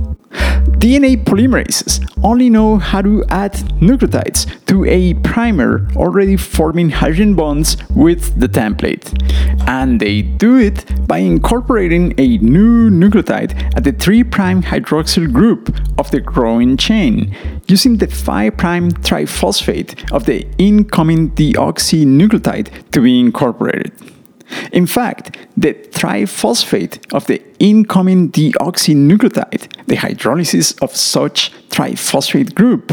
DNA 0.78 1.16
polymerases 1.24 2.08
only 2.22 2.48
know 2.48 2.78
how 2.78 3.02
to 3.02 3.24
add 3.30 3.52
nucleotides 3.80 4.46
to 4.66 4.84
a 4.84 5.14
primer 5.14 5.88
already 5.96 6.36
forming 6.36 6.90
hydrogen 6.90 7.34
bonds 7.34 7.76
with 7.90 8.38
the 8.38 8.48
template. 8.48 9.12
And 9.68 9.98
they 9.98 10.22
do 10.22 10.56
it 10.56 10.84
by 11.08 11.18
incorporating 11.18 12.14
a 12.16 12.38
new 12.38 12.90
nucleotide 12.90 13.76
at 13.76 13.82
the 13.82 13.92
3' 13.92 14.22
hydroxyl 14.22 15.32
group 15.32 15.74
of 15.98 16.12
the 16.12 16.20
growing 16.20 16.76
chain, 16.76 17.34
using 17.66 17.96
the 17.96 18.06
5' 18.06 18.54
triphosphate 18.54 20.12
of 20.12 20.26
the 20.26 20.46
incoming 20.58 21.32
deoxynucleotide 21.32 22.90
to 22.92 23.00
be 23.00 23.18
incorporated. 23.18 23.92
In 24.72 24.87
fact, 24.87 25.37
the 25.56 25.74
triphosphate 25.74 26.98
of 27.12 27.26
the 27.26 27.42
incoming 27.58 28.30
deoxynucleotide, 28.30 29.87
the 29.87 29.96
hydrolysis 29.96 30.80
of 30.82 30.96
such 30.96 31.52
triphosphate 31.70 32.54
group, 32.54 32.92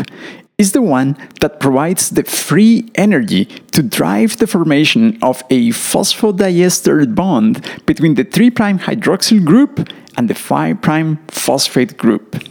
is 0.57 0.71
the 0.71 0.81
one 0.81 1.17
that 1.41 1.59
provides 1.59 2.11
the 2.11 2.23
free 2.23 2.89
energy 2.95 3.45
to 3.71 3.83
drive 3.83 4.37
the 4.37 4.47
formation 4.47 5.17
of 5.21 5.43
a 5.49 5.69
phosphodiester 5.69 7.13
bond 7.13 7.61
between 7.85 8.15
the 8.15 8.23
3' 8.23 8.51
hydroxyl 8.51 9.43
group 9.43 9.89
and 10.17 10.29
the 10.29 10.35
5' 10.35 11.17
phosphate 11.27 11.97
group. 11.97 12.41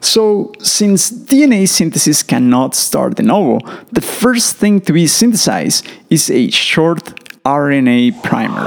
So, 0.00 0.52
since 0.62 1.10
DNA 1.10 1.68
synthesis 1.68 2.22
cannot 2.22 2.74
start 2.74 3.16
de 3.16 3.22
novo, 3.22 3.58
the 3.92 4.00
first 4.00 4.56
thing 4.56 4.80
to 4.82 4.92
be 4.92 5.06
synthesized 5.06 5.86
is 6.08 6.30
a 6.30 6.50
short 6.50 7.25
RNA 7.46 8.24
primer. 8.24 8.66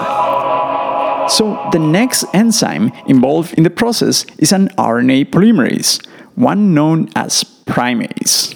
So, 1.29 1.67
the 1.73 1.79
next 1.79 2.23
enzyme 2.33 2.93
involved 3.07 3.53
in 3.55 3.63
the 3.63 3.69
process 3.69 4.25
is 4.37 4.53
an 4.53 4.69
RNA 4.77 5.31
polymerase, 5.31 6.03
one 6.35 6.73
known 6.73 7.09
as 7.13 7.43
primase. 7.65 8.55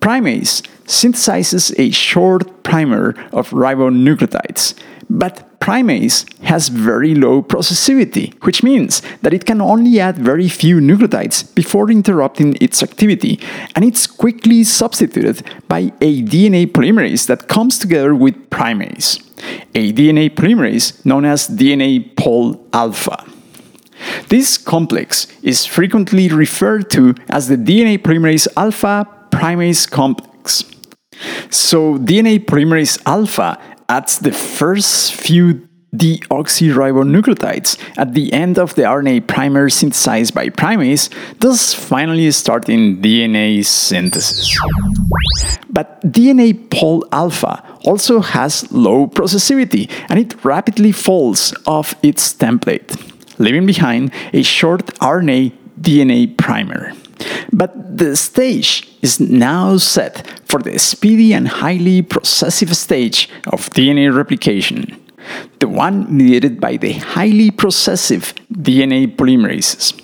Primase 0.00 0.62
synthesizes 0.86 1.72
a 1.78 1.92
short 1.92 2.64
primer 2.64 3.14
of 3.32 3.50
ribonucleotides, 3.50 4.74
but 5.08 5.60
primase 5.60 6.26
has 6.42 6.68
very 6.68 7.14
low 7.14 7.40
processivity, 7.40 8.34
which 8.42 8.64
means 8.64 9.02
that 9.22 9.32
it 9.32 9.44
can 9.46 9.60
only 9.60 10.00
add 10.00 10.18
very 10.18 10.48
few 10.48 10.78
nucleotides 10.80 11.54
before 11.54 11.90
interrupting 11.92 12.56
its 12.60 12.82
activity, 12.82 13.38
and 13.76 13.84
it's 13.84 14.08
quickly 14.08 14.64
substituted 14.64 15.42
by 15.68 15.92
a 16.00 16.22
DNA 16.22 16.66
polymerase 16.66 17.26
that 17.26 17.46
comes 17.46 17.78
together 17.78 18.16
with 18.16 18.50
primase, 18.50 19.27
a 19.74 19.92
DNA 19.92 20.30
polymerase 20.30 21.04
known 21.04 21.24
as 21.24 21.48
DNA 21.48 22.16
pol 22.16 22.64
alpha. 22.72 23.24
This 24.28 24.58
complex 24.58 25.26
is 25.42 25.66
frequently 25.66 26.28
referred 26.28 26.90
to 26.90 27.14
as 27.28 27.48
the 27.48 27.56
DNA 27.56 27.98
polymerase 27.98 28.46
alpha 28.56 29.06
primase 29.30 29.88
complex. 29.90 30.64
So, 31.50 31.98
DNA 31.98 32.44
polymerase 32.44 33.00
alpha 33.06 33.58
adds 33.88 34.18
the 34.18 34.32
first 34.32 35.14
few 35.14 35.67
deoxyribonucleotides 35.98 37.78
at 37.96 38.14
the 38.14 38.32
end 38.32 38.58
of 38.58 38.74
the 38.74 38.82
RNA 38.82 39.26
primer 39.26 39.68
synthesized 39.68 40.34
by 40.34 40.48
primase, 40.48 41.10
thus 41.40 41.74
finally 41.74 42.30
starting 42.30 43.02
DNA 43.02 43.64
synthesis. 43.64 44.56
But 45.70 46.00
DNA 46.02 46.70
pol 46.70 47.04
alpha 47.12 47.62
also 47.84 48.20
has 48.20 48.70
low 48.72 49.06
processivity 49.06 49.90
and 50.08 50.18
it 50.18 50.44
rapidly 50.44 50.92
falls 50.92 51.54
off 51.66 51.94
its 52.02 52.32
template, 52.34 52.96
leaving 53.38 53.66
behind 53.66 54.12
a 54.32 54.42
short 54.42 54.86
RNA 55.00 55.52
DNA 55.80 56.36
primer. 56.36 56.92
But 57.52 57.98
the 57.98 58.16
stage 58.16 58.88
is 59.02 59.20
now 59.20 59.76
set 59.76 60.26
for 60.44 60.60
the 60.60 60.78
speedy 60.78 61.32
and 61.32 61.48
highly 61.48 62.02
processive 62.02 62.76
stage 62.76 63.28
of 63.46 63.70
DNA 63.70 64.14
replication, 64.14 65.00
the 65.60 65.68
one 65.68 66.06
mediated 66.14 66.60
by 66.60 66.76
the 66.76 66.92
highly 66.92 67.50
processive 67.50 68.34
DNA 68.52 69.14
polymerases. 69.14 70.00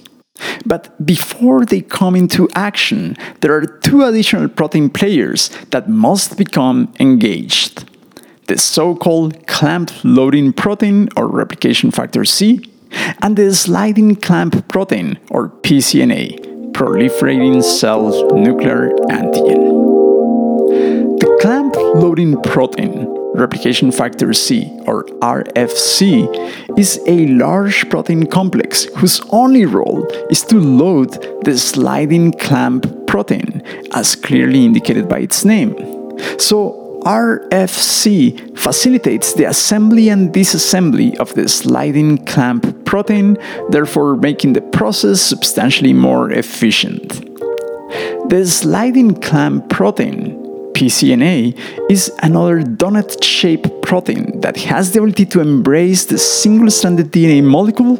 But 0.66 1.04
before 1.04 1.64
they 1.64 1.80
come 1.80 2.16
into 2.16 2.48
action, 2.54 3.16
there 3.40 3.54
are 3.54 3.66
two 3.66 4.02
additional 4.02 4.48
protein 4.48 4.90
players 4.90 5.50
that 5.70 5.88
must 5.88 6.36
become 6.36 6.92
engaged 6.98 7.84
the 8.46 8.58
so 8.58 8.94
called 8.94 9.46
clamp 9.46 9.90
loading 10.04 10.52
protein 10.52 11.08
or 11.16 11.26
replication 11.28 11.90
factor 11.90 12.24
C, 12.24 12.60
and 13.22 13.36
the 13.36 13.54
sliding 13.54 14.16
clamp 14.16 14.68
protein 14.68 15.18
or 15.30 15.48
PCNA 15.48 16.72
proliferating 16.72 17.62
cell 17.62 18.10
nuclear 18.34 18.90
antigen. 19.10 19.64
The 21.18 21.38
clamp 21.40 21.74
loading 21.76 22.40
protein, 22.42 23.06
replication 23.34 23.90
factor 23.90 24.32
C 24.32 24.70
or 24.86 25.04
RFC, 25.20 26.78
is 26.78 27.00
a 27.06 27.26
large 27.28 27.88
protein 27.90 28.26
complex 28.26 28.84
whose 28.96 29.20
only 29.30 29.66
role 29.66 30.06
is 30.30 30.42
to 30.44 30.58
load 30.58 31.10
the 31.44 31.58
sliding 31.58 32.32
clamp 32.32 33.06
protein, 33.06 33.62
as 33.92 34.16
clearly 34.16 34.64
indicated 34.64 35.08
by 35.08 35.18
its 35.18 35.44
name. 35.44 35.74
So, 36.38 36.80
RFC 37.04 38.58
facilitates 38.58 39.34
the 39.34 39.44
assembly 39.44 40.08
and 40.08 40.32
disassembly 40.32 41.14
of 41.16 41.34
the 41.34 41.48
sliding 41.48 42.24
clamp 42.24 42.86
protein, 42.86 43.36
therefore 43.68 44.16
making 44.16 44.54
the 44.54 44.62
process 44.62 45.20
substantially 45.20 45.92
more 45.92 46.30
efficient. 46.30 47.08
The 48.30 48.46
sliding 48.46 49.20
clamp 49.20 49.68
protein, 49.68 50.43
PCNA, 50.74 51.58
is 51.90 52.12
another 52.22 52.62
donut 52.62 53.22
shaped 53.22 53.70
protein 53.82 54.40
that 54.40 54.56
has 54.56 54.92
the 54.92 54.98
ability 54.98 55.26
to 55.26 55.40
embrace 55.40 56.04
the 56.04 56.18
single 56.18 56.70
stranded 56.70 57.10
DNA 57.12 57.42
molecule 57.42 57.98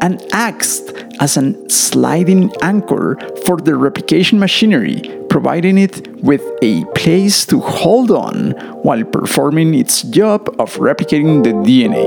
and 0.00 0.22
acts 0.32 0.80
as 1.20 1.36
a 1.36 1.70
sliding 1.70 2.52
anchor 2.62 3.16
for 3.44 3.56
the 3.56 3.74
replication 3.76 4.38
machinery, 4.38 5.00
providing 5.30 5.78
it 5.78 6.06
with 6.22 6.42
a 6.62 6.84
place 6.94 7.46
to 7.46 7.60
hold 7.60 8.10
on 8.10 8.50
while 8.82 9.04
performing 9.04 9.74
its 9.74 10.02
job 10.02 10.48
of 10.58 10.74
replicating 10.76 11.44
the 11.44 11.52
DNA. 11.68 12.06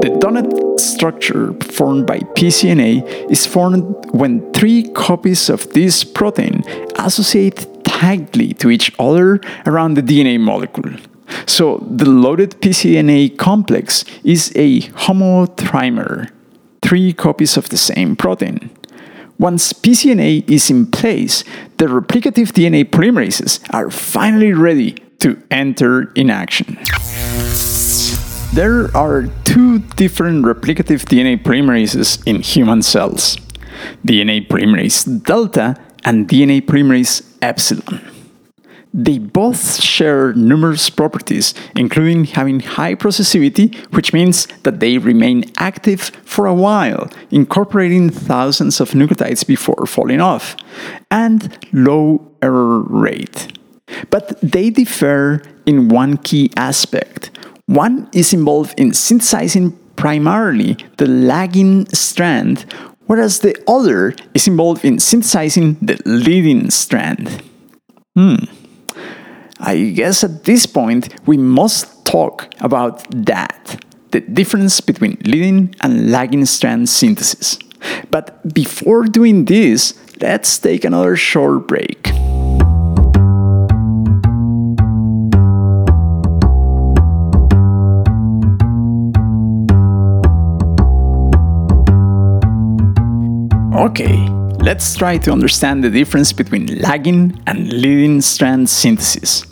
The 0.00 0.10
donut 0.20 0.78
structure 0.78 1.52
formed 1.54 2.06
by 2.06 2.20
PCNA 2.20 3.30
is 3.30 3.46
formed 3.46 3.82
when 4.12 4.52
three 4.52 4.84
copies 4.84 5.48
of 5.50 5.68
this 5.72 6.04
protein 6.04 6.62
associate 6.96 7.66
tightly 7.96 8.52
to 8.52 8.70
each 8.70 8.92
other 8.98 9.40
around 9.64 9.94
the 9.94 10.02
DNA 10.02 10.38
molecule. 10.38 10.92
So 11.46 11.78
the 11.90 12.08
loaded 12.08 12.60
PCNA 12.60 13.38
complex 13.38 14.04
is 14.22 14.52
a 14.54 14.80
homotrimer 15.06 16.30
three 16.82 17.12
copies 17.12 17.56
of 17.56 17.68
the 17.70 17.76
same 17.76 18.14
protein. 18.14 18.70
Once 19.38 19.72
PCNA 19.72 20.48
is 20.48 20.70
in 20.70 20.86
place, 20.86 21.42
the 21.78 21.86
replicative 21.86 22.52
DNA 22.52 22.84
polymerases 22.84 23.60
are 23.74 23.90
finally 23.90 24.52
ready 24.52 24.92
to 25.18 25.42
enter 25.50 26.12
in 26.14 26.30
action. 26.30 26.78
There 28.54 28.94
are 28.96 29.26
two 29.44 29.80
different 29.96 30.44
replicative 30.44 31.04
DNA 31.10 31.42
polymerases 31.42 32.22
in 32.26 32.42
human 32.42 32.82
cells 32.82 33.36
DNA 34.04 34.46
polymerase 34.48 35.22
delta 35.22 35.76
and 36.06 36.26
DNA 36.26 36.62
polymerase 36.62 37.22
epsilon. 37.42 38.00
They 38.94 39.18
both 39.18 39.82
share 39.82 40.32
numerous 40.32 40.88
properties, 40.88 41.52
including 41.74 42.24
having 42.24 42.60
high 42.60 42.94
processivity, 42.94 43.76
which 43.92 44.14
means 44.14 44.46
that 44.62 44.80
they 44.80 44.96
remain 44.96 45.44
active 45.58 46.00
for 46.24 46.46
a 46.46 46.54
while, 46.54 47.10
incorporating 47.30 48.08
thousands 48.08 48.80
of 48.80 48.92
nucleotides 48.92 49.46
before 49.46 49.84
falling 49.86 50.22
off, 50.22 50.56
and 51.10 51.58
low 51.74 52.26
error 52.40 52.80
rate. 52.80 53.58
But 54.08 54.40
they 54.40 54.70
differ 54.70 55.42
in 55.66 55.88
one 55.88 56.16
key 56.16 56.50
aspect. 56.56 57.30
One 57.66 58.08
is 58.14 58.32
involved 58.32 58.80
in 58.80 58.94
synthesizing 58.94 59.72
primarily 59.96 60.78
the 60.96 61.06
lagging 61.06 61.86
strand, 61.92 62.64
whereas 63.06 63.40
the 63.40 63.54
other 63.66 64.14
is 64.34 64.46
involved 64.46 64.84
in 64.84 64.98
synthesizing 64.98 65.76
the 65.80 66.00
leading 66.04 66.70
strand. 66.70 67.42
Hmm. 68.14 68.36
I 69.58 69.90
guess 69.94 70.22
at 70.22 70.44
this 70.44 70.66
point 70.66 71.14
we 71.26 71.36
must 71.36 72.04
talk 72.04 72.52
about 72.60 73.04
that 73.10 73.80
the 74.10 74.20
difference 74.20 74.80
between 74.80 75.18
leading 75.24 75.74
and 75.80 76.10
lagging 76.10 76.46
strand 76.46 76.88
synthesis. 76.88 77.58
But 78.10 78.54
before 78.54 79.04
doing 79.04 79.44
this, 79.44 79.94
let's 80.20 80.58
take 80.58 80.84
another 80.84 81.16
short 81.16 81.68
break. 81.68 82.08
Okay, 93.86 94.16
let's 94.58 94.96
try 94.96 95.16
to 95.18 95.30
understand 95.30 95.84
the 95.84 95.90
difference 95.90 96.32
between 96.32 96.66
lagging 96.80 97.40
and 97.46 97.72
leading 97.72 98.20
strand 98.20 98.68
synthesis. 98.68 99.46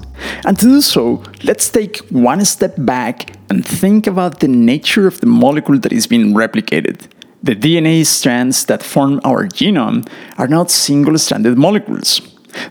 And 0.44 0.58
to 0.58 0.64
do 0.64 0.80
so, 0.80 1.22
let's 1.44 1.68
take 1.68 1.98
one 2.08 2.44
step 2.44 2.74
back 2.78 3.36
and 3.48 3.64
think 3.64 4.08
about 4.08 4.40
the 4.40 4.48
nature 4.48 5.06
of 5.06 5.20
the 5.20 5.28
molecule 5.28 5.78
that 5.78 5.92
is 5.92 6.08
being 6.08 6.34
replicated. 6.34 7.06
The 7.44 7.54
DNA 7.54 8.04
strands 8.04 8.64
that 8.64 8.82
form 8.82 9.20
our 9.22 9.46
genome 9.46 10.04
are 10.36 10.48
not 10.48 10.68
single 10.68 11.16
stranded 11.16 11.56
molecules. 11.56 12.20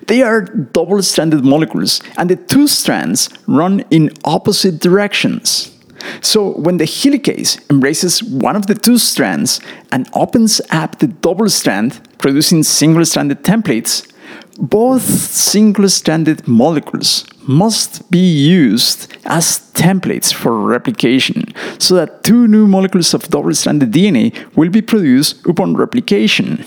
They 0.07 0.21
are 0.21 0.41
double 0.41 1.01
stranded 1.01 1.45
molecules, 1.45 2.01
and 2.17 2.29
the 2.29 2.35
two 2.35 2.67
strands 2.67 3.29
run 3.47 3.85
in 3.89 4.11
opposite 4.25 4.79
directions. 4.79 5.72
So, 6.21 6.51
when 6.53 6.77
the 6.77 6.85
helicase 6.85 7.59
embraces 7.69 8.23
one 8.23 8.55
of 8.55 8.67
the 8.67 8.75
two 8.75 8.97
strands 8.97 9.59
and 9.91 10.09
opens 10.13 10.61
up 10.71 10.99
the 10.99 11.07
double 11.07 11.49
strand, 11.49 11.99
producing 12.17 12.63
single 12.63 13.05
stranded 13.05 13.43
templates, 13.43 14.09
both 14.57 15.01
single 15.01 15.89
stranded 15.89 16.47
molecules 16.47 17.25
must 17.47 18.09
be 18.11 18.19
used 18.19 19.11
as 19.25 19.59
templates 19.73 20.33
for 20.33 20.57
replication 20.57 21.43
so 21.79 21.95
that 21.95 22.23
two 22.23 22.47
new 22.47 22.67
molecules 22.67 23.13
of 23.13 23.27
double 23.29 23.53
stranded 23.53 23.91
DNA 23.91 24.33
will 24.55 24.69
be 24.69 24.81
produced 24.81 25.45
upon 25.45 25.75
replication. 25.75 26.63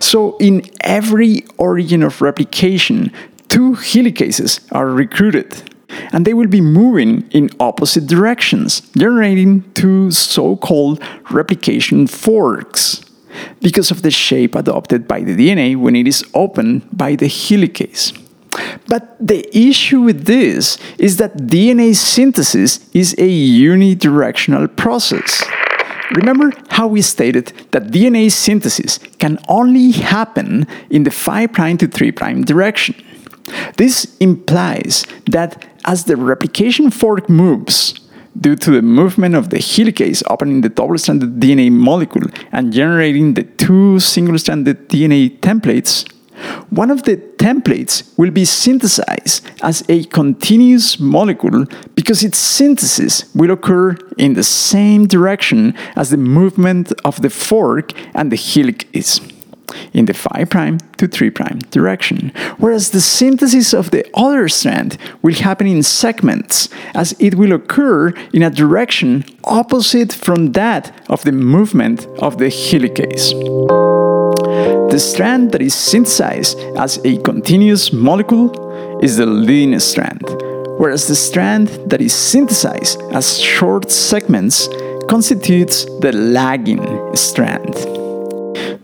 So, 0.00 0.36
in 0.38 0.62
every 0.80 1.44
origin 1.56 2.02
of 2.02 2.20
replication, 2.22 3.12
two 3.48 3.74
helicases 3.74 4.60
are 4.72 4.88
recruited 4.88 5.62
and 6.12 6.24
they 6.24 6.34
will 6.34 6.46
be 6.46 6.60
moving 6.60 7.28
in 7.30 7.50
opposite 7.60 8.06
directions, 8.06 8.80
generating 8.96 9.70
two 9.72 10.10
so 10.10 10.56
called 10.56 11.02
replication 11.30 12.06
forks 12.06 13.04
because 13.60 13.90
of 13.90 14.02
the 14.02 14.10
shape 14.10 14.54
adopted 14.54 15.06
by 15.06 15.20
the 15.20 15.34
DNA 15.34 15.76
when 15.76 15.94
it 15.94 16.06
is 16.06 16.24
opened 16.34 16.86
by 16.92 17.14
the 17.14 17.26
helicase. 17.26 18.12
But 18.88 19.16
the 19.20 19.46
issue 19.56 20.00
with 20.00 20.24
this 20.24 20.78
is 20.98 21.18
that 21.18 21.36
DNA 21.36 21.94
synthesis 21.94 22.88
is 22.92 23.12
a 23.14 23.28
unidirectional 23.28 24.74
process. 24.76 25.44
Remember 26.12 26.52
how 26.70 26.86
we 26.86 27.02
stated 27.02 27.52
that 27.72 27.88
DNA 27.88 28.32
synthesis 28.32 28.98
can 29.18 29.38
only 29.46 29.90
happen 29.90 30.66
in 30.88 31.04
the 31.04 31.10
5' 31.10 31.78
to 31.78 31.86
3' 31.86 32.10
direction. 32.44 32.94
This 33.76 34.16
implies 34.18 35.04
that 35.26 35.64
as 35.88 36.04
the 36.04 36.16
replication 36.16 36.90
fork 36.90 37.30
moves, 37.30 37.98
due 38.38 38.54
to 38.54 38.70
the 38.70 38.82
movement 38.82 39.34
of 39.34 39.48
the 39.48 39.56
helicase 39.56 40.22
opening 40.28 40.60
the 40.60 40.68
double-stranded 40.68 41.40
DNA 41.40 41.72
molecule 41.72 42.28
and 42.52 42.74
generating 42.74 43.32
the 43.32 43.42
two 43.42 43.98
single-stranded 43.98 44.88
DNA 44.90 45.40
templates, 45.40 46.06
one 46.68 46.90
of 46.90 47.04
the 47.04 47.16
templates 47.38 48.16
will 48.18 48.30
be 48.30 48.44
synthesized 48.44 49.50
as 49.62 49.82
a 49.88 50.04
continuous 50.04 51.00
molecule 51.00 51.64
because 51.94 52.22
its 52.22 52.38
synthesis 52.38 53.34
will 53.34 53.50
occur 53.50 53.96
in 54.18 54.34
the 54.34 54.44
same 54.44 55.06
direction 55.06 55.74
as 55.96 56.10
the 56.10 56.18
movement 56.18 56.92
of 57.02 57.22
the 57.22 57.30
fork 57.30 57.92
and 58.14 58.30
the 58.30 58.36
helicase 58.36 59.37
in 59.92 60.06
the 60.06 60.14
5' 60.14 60.78
to 60.96 61.06
3' 61.06 61.30
direction, 61.70 62.32
whereas 62.58 62.90
the 62.90 63.00
synthesis 63.00 63.72
of 63.72 63.90
the 63.90 64.04
other 64.14 64.48
strand 64.48 64.98
will 65.22 65.34
happen 65.34 65.66
in 65.66 65.82
segments 65.82 66.68
as 66.94 67.14
it 67.18 67.34
will 67.34 67.52
occur 67.52 68.10
in 68.32 68.42
a 68.42 68.50
direction 68.50 69.24
opposite 69.44 70.12
from 70.12 70.52
that 70.52 70.92
of 71.08 71.22
the 71.24 71.32
movement 71.32 72.06
of 72.20 72.38
the 72.38 72.46
helicase. 72.46 73.32
The 74.90 74.98
strand 74.98 75.52
that 75.52 75.62
is 75.62 75.74
synthesized 75.74 76.58
as 76.76 76.98
a 77.04 77.18
continuous 77.22 77.92
molecule 77.92 78.50
is 79.02 79.16
the 79.16 79.26
leading 79.26 79.78
strand, 79.78 80.22
whereas 80.78 81.06
the 81.06 81.14
strand 81.14 81.68
that 81.86 82.00
is 82.00 82.14
synthesized 82.14 83.00
as 83.12 83.38
short 83.38 83.90
segments 83.90 84.68
constitutes 85.08 85.84
the 86.00 86.12
lagging 86.12 86.84
strand. 87.14 87.74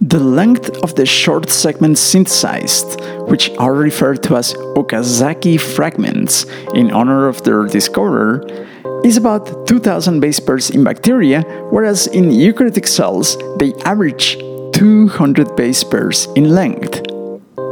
The 0.06 0.20
length 0.20 0.68
of 0.82 0.94
the 0.96 1.06
short 1.06 1.48
segments 1.48 1.98
synthesized, 1.98 3.00
which 3.30 3.48
are 3.56 3.72
referred 3.72 4.22
to 4.24 4.36
as 4.36 4.52
Okazaki 4.52 5.58
fragments 5.58 6.44
in 6.74 6.90
honor 6.90 7.26
of 7.26 7.42
their 7.42 7.64
discoverer, 7.64 8.44
is 9.02 9.16
about 9.16 9.66
2000 9.66 10.20
base 10.20 10.40
pairs 10.40 10.68
in 10.68 10.84
bacteria, 10.84 11.40
whereas 11.70 12.06
in 12.08 12.24
eukaryotic 12.28 12.86
cells 12.86 13.38
they 13.58 13.72
average 13.86 14.36
200 14.74 15.56
base 15.56 15.82
pairs 15.82 16.28
in 16.36 16.50
length. 16.50 17.00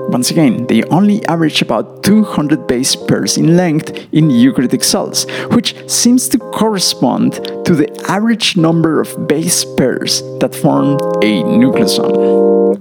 Once 0.09 0.31
again, 0.31 0.67
they 0.69 0.83
only 0.85 1.23
average 1.27 1.61
about 1.61 2.03
200 2.03 2.67
base 2.67 2.97
pairs 2.97 3.37
in 3.37 3.59
length 3.59 3.91
in 4.11 4.31
eukaryotic 4.31 4.83
cells, 4.83 5.27
which 5.53 5.75
seems 5.87 6.31
to 6.31 6.39
correspond 6.39 7.35
to 7.65 7.75
the 7.75 7.89
average 8.09 8.57
number 8.57 9.01
of 9.01 9.29
base 9.29 9.65
pairs 9.65 10.23
that 10.41 10.55
form 10.55 10.97
a 11.23 11.43
nucleosome. 11.43 12.79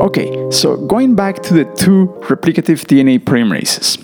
Okay, 0.00 0.50
so 0.50 0.76
going 0.76 1.14
back 1.14 1.42
to 1.42 1.54
the 1.54 1.64
two 1.76 2.06
replicative 2.22 2.86
DNA 2.86 3.18
polymerases. 3.18 3.98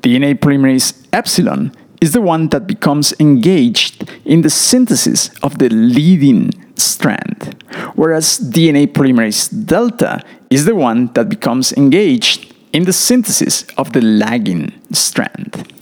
DNA 0.00 0.34
polymerase 0.34 1.06
epsilon 1.12 1.72
is 2.00 2.12
the 2.12 2.20
one 2.20 2.48
that 2.48 2.66
becomes 2.66 3.12
engaged 3.18 4.08
in 4.24 4.42
the 4.42 4.50
synthesis 4.50 5.30
of 5.42 5.58
the 5.58 5.68
leading 5.68 6.50
strand, 6.76 7.62
whereas 7.94 8.38
DNA 8.38 8.86
polymerase 8.86 9.48
delta 9.66 10.22
is 10.50 10.64
the 10.64 10.74
one 10.74 11.12
that 11.14 11.28
becomes 11.28 11.72
engaged 11.72 12.54
in 12.72 12.84
the 12.84 12.92
synthesis 12.92 13.64
of 13.76 13.92
the 13.92 14.00
lagging 14.00 14.72
strand. 14.92 15.72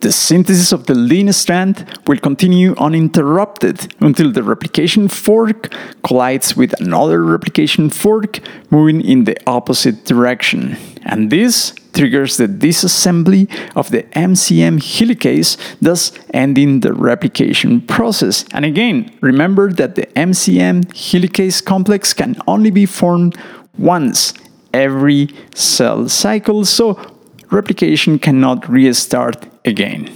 The 0.00 0.12
synthesis 0.12 0.72
of 0.72 0.86
the 0.86 0.94
lean 0.94 1.32
strand 1.32 1.98
will 2.06 2.18
continue 2.18 2.74
uninterrupted 2.76 3.94
until 4.00 4.32
the 4.32 4.42
replication 4.42 5.08
fork 5.08 5.72
collides 6.02 6.56
with 6.56 6.78
another 6.80 7.22
replication 7.22 7.90
fork 7.90 8.40
moving 8.70 9.00
in 9.00 9.24
the 9.24 9.36
opposite 9.46 10.04
direction. 10.04 10.76
And 11.04 11.30
this 11.30 11.74
triggers 11.92 12.36
the 12.36 12.46
disassembly 12.46 13.50
of 13.76 13.90
the 13.90 14.04
MCM 14.14 14.78
helicase, 14.78 15.56
thus 15.80 16.12
ending 16.32 16.80
the 16.80 16.92
replication 16.92 17.80
process. 17.80 18.44
And 18.52 18.64
again, 18.64 19.12
remember 19.20 19.72
that 19.72 19.96
the 19.96 20.06
MCM 20.16 20.84
helicase 20.94 21.64
complex 21.64 22.12
can 22.12 22.36
only 22.46 22.70
be 22.70 22.86
formed 22.86 23.36
once 23.76 24.34
every 24.72 25.28
cell 25.54 26.08
cycle, 26.08 26.64
so 26.64 27.19
replication 27.50 28.18
cannot 28.18 28.68
restart 28.68 29.46
again. 29.64 30.10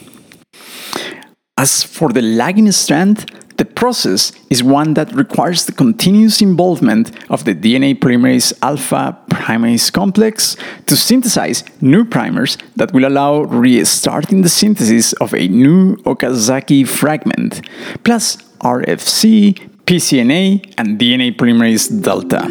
As 1.57 1.83
for 1.83 2.09
the 2.09 2.23
lagging 2.23 2.71
strand, 2.73 3.31
the 3.57 3.65
process 3.65 4.33
is 4.51 4.65
one 4.65 4.95
that 4.95 5.15
requires 5.15 5.67
the 5.67 5.73
continuous 5.73 6.41
involvement 6.41 7.13
of 7.31 7.45
the 7.45 7.55
DNA 7.55 7.97
polymerase 7.97 8.53
alpha 8.63 9.17
primase 9.29 9.93
complex 9.93 10.57
to 10.87 10.97
synthesize 10.97 11.63
new 11.81 12.05
primers 12.05 12.59
that 12.75 12.93
will 12.93 13.07
allow 13.07 13.43
restarting 13.43 14.43
the 14.43 14.49
synthesis 14.49 15.13
of 15.15 15.33
a 15.35 15.47
new 15.47 15.95
Okazaki 15.99 16.87
fragment, 16.87 17.61
plus 18.03 18.37
RFC, 18.59 19.55
PCNA, 19.87 20.75
and 20.77 20.99
DNA 20.99 21.37
polymerase 21.37 22.03
delta. 22.03 22.43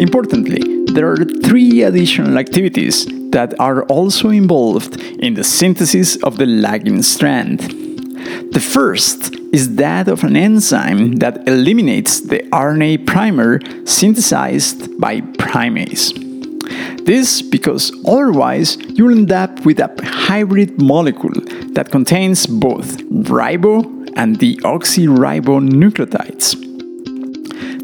Importantly, 0.00 0.84
there 0.92 1.10
are 1.10 1.24
three 1.42 1.82
additional 1.82 2.38
activities 2.38 3.06
that 3.32 3.54
are 3.60 3.82
also 3.84 4.30
involved 4.30 5.00
in 5.00 5.34
the 5.34 5.44
synthesis 5.44 6.16
of 6.22 6.38
the 6.38 6.46
lagging 6.46 7.02
strand. 7.02 7.60
The 8.52 8.60
first 8.60 9.34
is 9.52 9.76
that 9.76 10.08
of 10.08 10.24
an 10.24 10.34
enzyme 10.36 11.16
that 11.16 11.46
eliminates 11.48 12.20
the 12.20 12.40
RNA 12.50 13.06
primer 13.06 13.60
synthesized 13.86 15.00
by 15.00 15.20
primase. 15.20 16.12
This 17.04 17.40
because 17.40 17.92
otherwise 18.06 18.76
you'll 18.88 19.16
end 19.16 19.32
up 19.32 19.64
with 19.64 19.78
a 19.78 19.90
hybrid 20.02 20.78
molecule 20.80 21.40
that 21.72 21.90
contains 21.90 22.46
both 22.46 22.98
ribo 22.98 23.82
and 24.16 24.38
deoxyribonucleotides. 24.38 26.64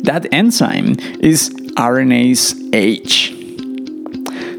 That 0.04 0.26
enzyme 0.32 0.96
is 1.20 1.50
RNase 1.76 2.74
H. 2.74 3.43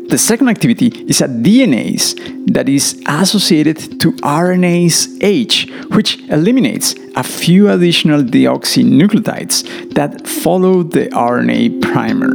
The 0.07 0.19
second 0.19 0.49
activity 0.49 0.87
is 1.07 1.19
a 1.21 1.27
DNase 1.27 2.53
that 2.53 2.69
is 2.69 3.01
associated 3.07 3.99
to 3.99 4.11
RNase 4.21 5.17
H, 5.21 5.67
which 5.89 6.19
eliminates 6.29 6.95
a 7.15 7.23
few 7.23 7.69
additional 7.69 8.21
deoxynucleotides 8.21 9.93
that 9.95 10.27
follow 10.27 10.83
the 10.83 11.07
RNA 11.07 11.81
primer. 11.81 12.33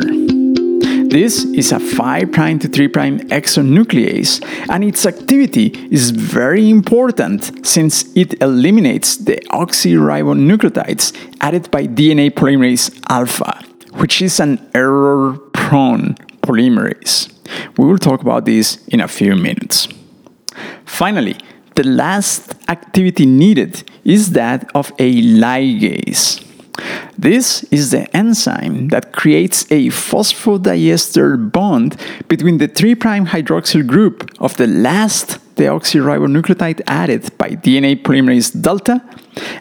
This 1.08 1.44
is 1.44 1.72
a 1.72 1.80
5' 1.80 2.32
to 2.60 2.68
3' 2.68 2.88
exonuclease, 2.88 4.42
and 4.68 4.84
its 4.84 5.06
activity 5.06 5.72
is 5.90 6.10
very 6.10 6.68
important 6.70 7.66
since 7.66 8.04
it 8.16 8.42
eliminates 8.42 9.16
the 9.16 9.36
oxyribonucleotides 9.50 11.12
added 11.40 11.70
by 11.70 11.86
DNA 11.86 12.30
polymerase 12.30 12.90
alpha, 13.08 13.64
which 13.94 14.20
is 14.20 14.38
an 14.40 14.60
error 14.74 15.38
prone 15.52 16.14
polymerase. 16.42 17.39
We 17.80 17.86
will 17.86 17.96
talk 17.96 18.20
about 18.20 18.44
this 18.44 18.86
in 18.88 19.00
a 19.00 19.08
few 19.08 19.34
minutes. 19.34 19.88
Finally, 20.84 21.36
the 21.76 21.84
last 21.84 22.54
activity 22.68 23.24
needed 23.24 23.84
is 24.04 24.32
that 24.32 24.70
of 24.74 24.92
a 24.98 25.22
ligase. 25.22 26.44
This 27.16 27.64
is 27.70 27.90
the 27.90 28.04
enzyme 28.14 28.88
that 28.88 29.14
creates 29.14 29.64
a 29.70 29.86
phosphodiester 29.88 31.50
bond 31.50 31.96
between 32.28 32.58
the 32.58 32.68
3' 32.68 32.96
hydroxyl 32.96 33.86
group 33.86 34.30
of 34.40 34.54
the 34.58 34.66
last 34.66 35.38
deoxyribonucleotide 35.54 36.82
added 36.86 37.30
by 37.38 37.48
DNA 37.48 38.02
polymerase 38.02 38.60
delta 38.60 39.02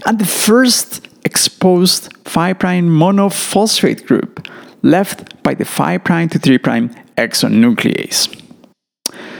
and 0.05 0.19
the 0.19 0.25
first 0.25 1.07
exposed 1.23 2.09
5' 2.25 2.57
monophosphate 2.57 4.05
group 4.05 4.45
left 4.81 5.41
by 5.41 5.53
the 5.53 5.63
5' 5.63 6.31
to 6.31 6.37
3' 6.37 6.57
exonuclease. 7.19 8.21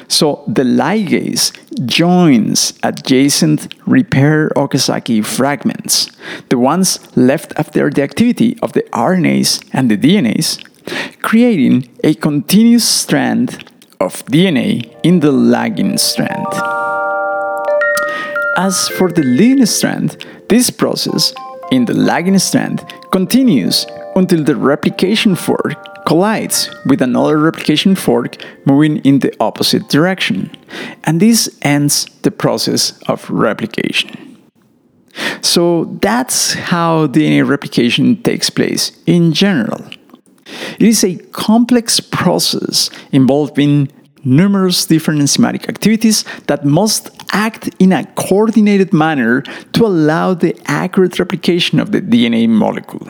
So 0.10 0.44
the 0.48 0.63
ligase 0.63 1.54
joins 1.86 2.74
adjacent 2.84 3.74
repair 3.86 4.50
Okazaki 4.56 5.24
fragments, 5.24 6.10
the 6.50 6.58
ones 6.58 7.00
left 7.15 7.54
after 7.58 7.89
the 7.89 8.02
activity 8.02 8.58
of 8.62 8.74
the 8.74 8.84
RNase 8.92 9.63
and 9.72 9.89
the 9.89 9.98
DNase, 9.98 10.52
creating 11.22 11.88
a 12.04 12.15
continuous 12.15 12.88
strand 12.88 13.70
of 14.00 14.26
DNA 14.26 14.96
in 15.04 15.20
the 15.20 15.32
lagging 15.32 15.98
strand. 15.98 16.48
As 18.58 18.89
for 18.89 19.12
the 19.12 19.24
leading 19.24 19.68
strand, 19.68 20.26
this 20.50 20.70
process 20.72 21.34
in 21.72 21.86
the 21.86 21.94
lagging 21.94 22.40
strand 22.40 22.86
continues 23.12 23.86
until 24.16 24.44
the 24.44 24.56
replication 24.56 25.36
fork 25.36 26.06
collides 26.06 26.70
with 26.86 27.02
another 27.02 27.38
replication 27.38 27.96
fork 27.96 28.38
moving 28.66 28.98
in 29.00 29.20
the 29.20 29.32
opposite 29.40 29.88
direction. 29.90 30.50
And 31.04 31.20
this 31.20 31.58
ends 31.62 32.06
the 32.24 32.32
process 32.32 33.00
of 33.08 33.30
replication. 33.30 34.38
So 35.42 35.86
that's 36.02 36.54
how 36.54 37.08
DNA 37.08 37.48
replication 37.48 38.22
takes 38.24 38.50
place 38.50 38.92
in 39.06 39.34
general. 39.34 39.84
It 40.80 40.88
is 40.88 41.04
a 41.04 41.18
complex 41.32 42.00
process 42.00 42.90
involving 43.12 43.92
numerous 44.24 44.86
different 44.86 45.22
enzymatic 45.22 45.70
activities 45.70 46.26
that 46.48 46.66
must 46.66 47.19
act 47.32 47.70
in 47.80 47.92
a 47.92 48.06
coordinated 48.15 48.94
manner 48.94 49.42
to 49.74 49.86
allow 49.86 50.34
the 50.34 50.60
accurate 50.65 51.20
replication 51.20 51.80
of 51.80 51.92
the 51.92 52.02
DNA 52.02 52.48
molecule. 52.48 53.08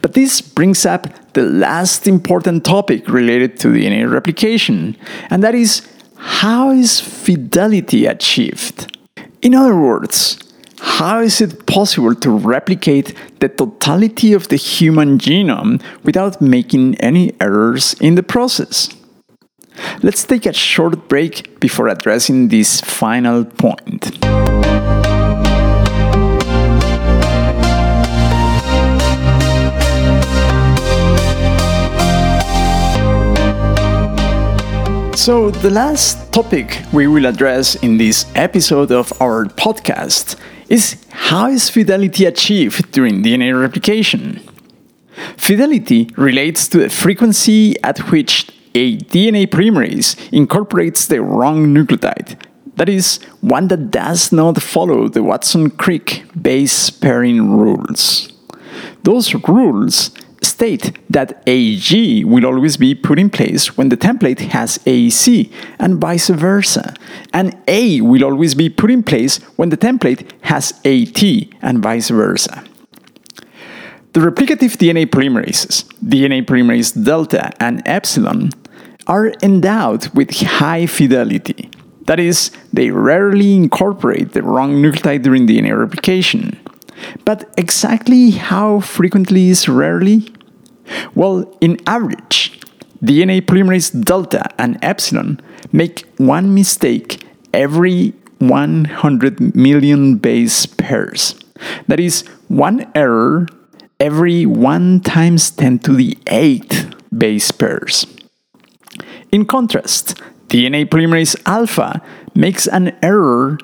But 0.00 0.14
this 0.14 0.40
brings 0.40 0.86
up 0.86 1.32
the 1.32 1.42
last 1.42 2.06
important 2.06 2.64
topic 2.64 3.08
related 3.08 3.58
to 3.60 3.68
DNA 3.68 4.10
replication, 4.10 4.96
and 5.30 5.42
that 5.42 5.54
is 5.54 5.86
how 6.16 6.70
is 6.70 7.00
fidelity 7.00 8.06
achieved? 8.06 8.96
In 9.42 9.54
other 9.54 9.76
words, 9.76 10.38
how 10.78 11.20
is 11.20 11.40
it 11.40 11.66
possible 11.66 12.14
to 12.14 12.30
replicate 12.30 13.14
the 13.40 13.48
totality 13.48 14.32
of 14.32 14.48
the 14.48 14.56
human 14.56 15.18
genome 15.18 15.82
without 16.02 16.40
making 16.40 16.94
any 16.96 17.32
errors 17.40 17.94
in 18.00 18.14
the 18.14 18.22
process? 18.22 18.88
Let's 20.02 20.24
take 20.24 20.46
a 20.46 20.52
short 20.52 21.08
break 21.08 21.60
before 21.60 21.88
addressing 21.88 22.48
this 22.48 22.80
final 22.80 23.44
point. 23.44 24.10
So, 35.16 35.50
the 35.50 35.70
last 35.70 36.32
topic 36.34 36.82
we 36.92 37.06
will 37.06 37.24
address 37.24 37.76
in 37.76 37.96
this 37.96 38.26
episode 38.34 38.92
of 38.92 39.10
our 39.22 39.46
podcast 39.46 40.36
is 40.68 40.96
how 41.08 41.48
is 41.48 41.70
fidelity 41.70 42.26
achieved 42.26 42.92
during 42.92 43.22
DNA 43.22 43.58
replication? 43.58 44.40
Fidelity 45.38 46.10
relates 46.16 46.68
to 46.68 46.78
the 46.78 46.90
frequency 46.90 47.74
at 47.82 48.10
which 48.10 48.48
a 48.74 48.96
DNA 48.96 49.46
polymerase 49.46 50.16
incorporates 50.32 51.06
the 51.06 51.22
wrong 51.22 51.72
nucleotide, 51.74 52.40
that 52.76 52.88
is, 52.88 53.22
one 53.40 53.68
that 53.68 53.90
does 53.90 54.32
not 54.32 54.60
follow 54.60 55.08
the 55.08 55.22
Watson 55.22 55.70
Crick 55.70 56.24
base 56.40 56.90
pairing 56.90 57.56
rules. 57.56 58.32
Those 59.04 59.32
rules 59.34 60.10
state 60.42 60.98
that 61.08 61.42
AG 61.46 62.24
will 62.24 62.44
always 62.44 62.76
be 62.76 62.94
put 62.94 63.18
in 63.18 63.30
place 63.30 63.76
when 63.76 63.88
the 63.88 63.96
template 63.96 64.40
has 64.40 64.78
AC, 64.86 65.50
and 65.78 66.00
vice 66.00 66.28
versa, 66.28 66.94
and 67.32 67.56
A 67.68 68.00
will 68.00 68.24
always 68.24 68.54
be 68.54 68.68
put 68.68 68.90
in 68.90 69.02
place 69.02 69.38
when 69.56 69.70
the 69.70 69.76
template 69.76 70.30
has 70.42 70.72
AT, 70.84 71.22
and 71.62 71.82
vice 71.82 72.10
versa. 72.10 72.64
The 74.12 74.20
replicative 74.20 74.76
DNA 74.76 75.06
polymerases, 75.06 75.84
DNA 76.04 76.44
polymerase 76.44 77.04
delta 77.04 77.52
and 77.60 77.82
epsilon, 77.86 78.50
are 79.06 79.32
endowed 79.42 80.08
with 80.14 80.30
high 80.40 80.86
fidelity. 80.86 81.70
That 82.06 82.20
is, 82.20 82.50
they 82.72 82.90
rarely 82.90 83.54
incorporate 83.54 84.32
the 84.32 84.42
wrong 84.42 84.74
nucleotide 84.82 85.22
during 85.22 85.46
DNA 85.46 85.78
replication. 85.78 86.58
But 87.24 87.52
exactly 87.56 88.32
how 88.32 88.80
frequently 88.80 89.48
is 89.48 89.68
rarely? 89.68 90.32
Well, 91.14 91.56
in 91.60 91.78
average, 91.86 92.60
DNA 93.02 93.40
polymerase 93.42 94.04
delta 94.04 94.44
and 94.58 94.78
epsilon 94.82 95.40
make 95.72 96.06
one 96.18 96.54
mistake 96.54 97.24
every 97.52 98.14
100 98.38 99.54
million 99.54 100.16
base 100.16 100.66
pairs. 100.66 101.34
That 101.88 102.00
is, 102.00 102.26
one 102.48 102.90
error 102.94 103.46
every 104.00 104.44
1 104.44 105.00
times 105.00 105.50
10 105.50 105.78
to 105.80 105.94
the 105.94 106.14
8th 106.26 106.94
base 107.16 107.50
pairs. 107.50 108.06
In 109.34 109.46
contrast, 109.46 110.14
DNA 110.46 110.86
polymerase 110.86 111.34
alpha 111.44 112.00
makes 112.36 112.68
an 112.68 112.96
error 113.02 113.58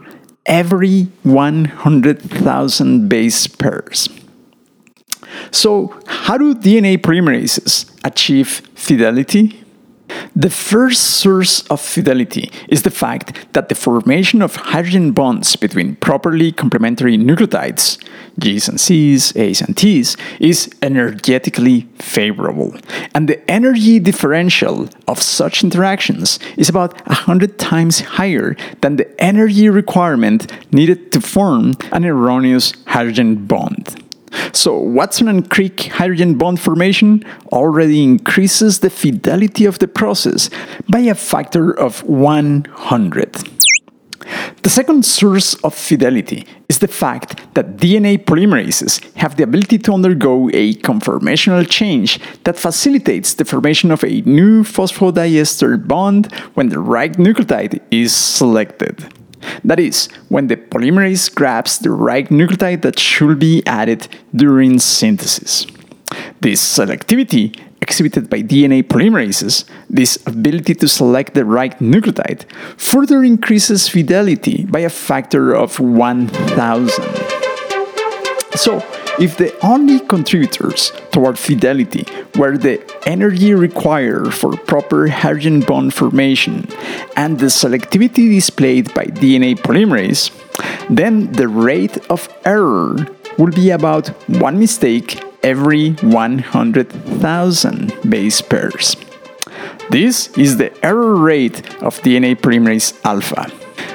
every 0.44 1.02
100,000 1.22 3.09
base 3.09 3.46
pairs. 3.46 4.09
So, 5.52 5.94
how 6.09 6.37
do 6.38 6.56
DNA 6.56 6.98
polymerases 6.98 7.88
achieve 8.02 8.62
fidelity? 8.74 9.60
The 10.35 10.51
first 10.51 11.03
source 11.03 11.66
of 11.68 11.81
fidelity 11.81 12.51
is 12.68 12.83
the 12.83 12.90
fact 12.90 13.53
that 13.53 13.68
the 13.68 13.75
formation 13.75 14.42
of 14.42 14.57
hydrogen 14.57 15.12
bonds 15.12 15.57
between 15.57 15.96
properly 15.96 16.53
complementary 16.53 17.16
nucleotides, 17.18 17.99
G's 18.38 18.68
and 18.68 18.81
C's, 18.81 19.37
A's 19.37 19.61
and 19.61 19.77
T's, 19.77 20.16
is 20.38 20.70
energetically 20.83 21.88
favorable. 21.99 22.75
And 23.14 23.29
the 23.29 23.51
energy 23.51 23.99
differential 23.99 24.88
of 25.07 25.20
such 25.20 25.64
interactions 25.64 26.38
is 26.57 26.68
about 26.68 26.94
100 27.07 27.59
times 27.59 28.01
higher 28.01 28.57
than 28.81 28.96
the 28.96 29.20
energy 29.20 29.68
requirement 29.68 30.46
needed 30.73 31.12
to 31.12 31.20
form 31.20 31.75
an 31.92 32.05
erroneous 32.05 32.73
hydrogen 32.87 33.46
bond. 33.46 34.03
So, 34.53 34.79
Watson 34.79 35.29
and 35.29 35.48
Crick 35.48 35.81
hydrogen 35.92 36.38
bond 36.38 36.61
formation 36.61 37.24
already 37.53 38.03
increases 38.03 38.81
the 38.81 38.90
fidelity 38.90 39.64
of 39.64 39.79
the 39.79 39.88
process 39.88 40.50
by 40.88 41.00
a 41.00 41.14
factor 41.14 41.72
of 41.72 42.03
100. 42.05 43.50
The 44.62 44.70
second 44.70 45.05
source 45.05 45.55
of 45.64 45.74
fidelity 45.74 46.46
is 46.68 46.79
the 46.79 46.88
fact 46.88 47.40
that 47.55 47.79
DNA 47.79 48.22
polymerases 48.22 49.00
have 49.14 49.37
the 49.37 49.44
ability 49.44 49.79
to 49.79 49.94
undergo 49.94 50.50
a 50.50 50.74
conformational 50.74 51.68
change 51.68 52.20
that 52.44 52.59
facilitates 52.59 53.35
the 53.35 53.44
formation 53.44 53.90
of 53.90 54.05
a 54.05 54.20
new 54.22 54.62
phosphodiester 54.62 55.87
bond 55.87 56.33
when 56.55 56.68
the 56.68 56.79
right 56.79 57.12
nucleotide 57.14 57.81
is 57.90 58.14
selected. 58.14 59.09
That 59.64 59.81
is, 59.81 60.09
when 60.29 60.48
the 60.48 60.57
polymerase 60.57 61.35
grabs 61.35 61.79
the 61.79 61.90
right 61.90 62.29
nucleotide 62.29 62.83
that 62.83 62.98
should 62.98 63.38
be 63.38 63.62
added 63.66 64.09
during 64.35 64.79
synthesis. 64.79 65.66
This 66.40 66.61
selectivity 66.62 67.59
exhibited 67.81 68.29
by 68.29 68.42
DNA 68.42 68.83
polymerases, 68.83 69.64
this 69.88 70.18
ability 70.26 70.74
to 70.74 70.88
select 70.88 71.35
the 71.35 71.44
right 71.44 71.79
nucleotide, 71.79 72.44
further 72.76 73.24
increases 73.24 73.88
fidelity 73.88 74.64
by 74.66 74.81
a 74.81 74.90
factor 74.90 75.55
of 75.55 75.81
1000. 75.81 77.05
So, 78.55 78.85
if 79.20 79.37
the 79.37 79.54
only 79.64 80.00
contributors 80.00 80.92
toward 81.12 81.38
fidelity 81.38 82.06
were 82.37 82.56
the 82.56 82.80
energy 83.06 83.52
required 83.52 84.33
for 84.33 84.56
proper 84.56 85.09
hydrogen 85.09 85.61
bond 85.61 85.92
formation 85.92 86.66
and 87.16 87.38
the 87.38 87.46
selectivity 87.46 88.30
displayed 88.30 88.92
by 88.94 89.04
DNA 89.04 89.56
polymerase, 89.56 90.30
then 90.88 91.30
the 91.33 91.48
rate 91.48 91.98
of 92.09 92.28
error 92.46 92.96
would 93.37 93.54
be 93.54 93.70
about 93.70 94.09
one 94.28 94.59
mistake 94.59 95.22
every 95.42 95.92
100,000 95.92 97.92
base 98.09 98.40
pairs. 98.40 98.96
This 99.90 100.28
is 100.38 100.56
the 100.56 100.72
error 100.85 101.16
rate 101.16 101.61
of 101.83 102.00
DNA 102.00 102.37
polymerase 102.37 102.98
alpha. 103.04 103.50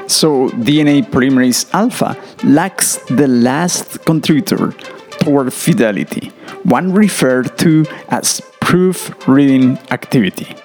So, 0.08 0.50
DNA 0.50 1.04
polymerase 1.04 1.74
alpha 1.74 2.16
lacks 2.44 2.98
the 3.08 3.28
last 3.28 4.06
contributor 4.06 4.74
toward 5.26 5.52
fidelity, 5.52 6.32
one 6.64 6.94
referred 6.94 7.58
to 7.58 7.86
as 8.10 8.42
proof 8.62 8.98
reading 9.28 9.78
activity, 9.90 10.56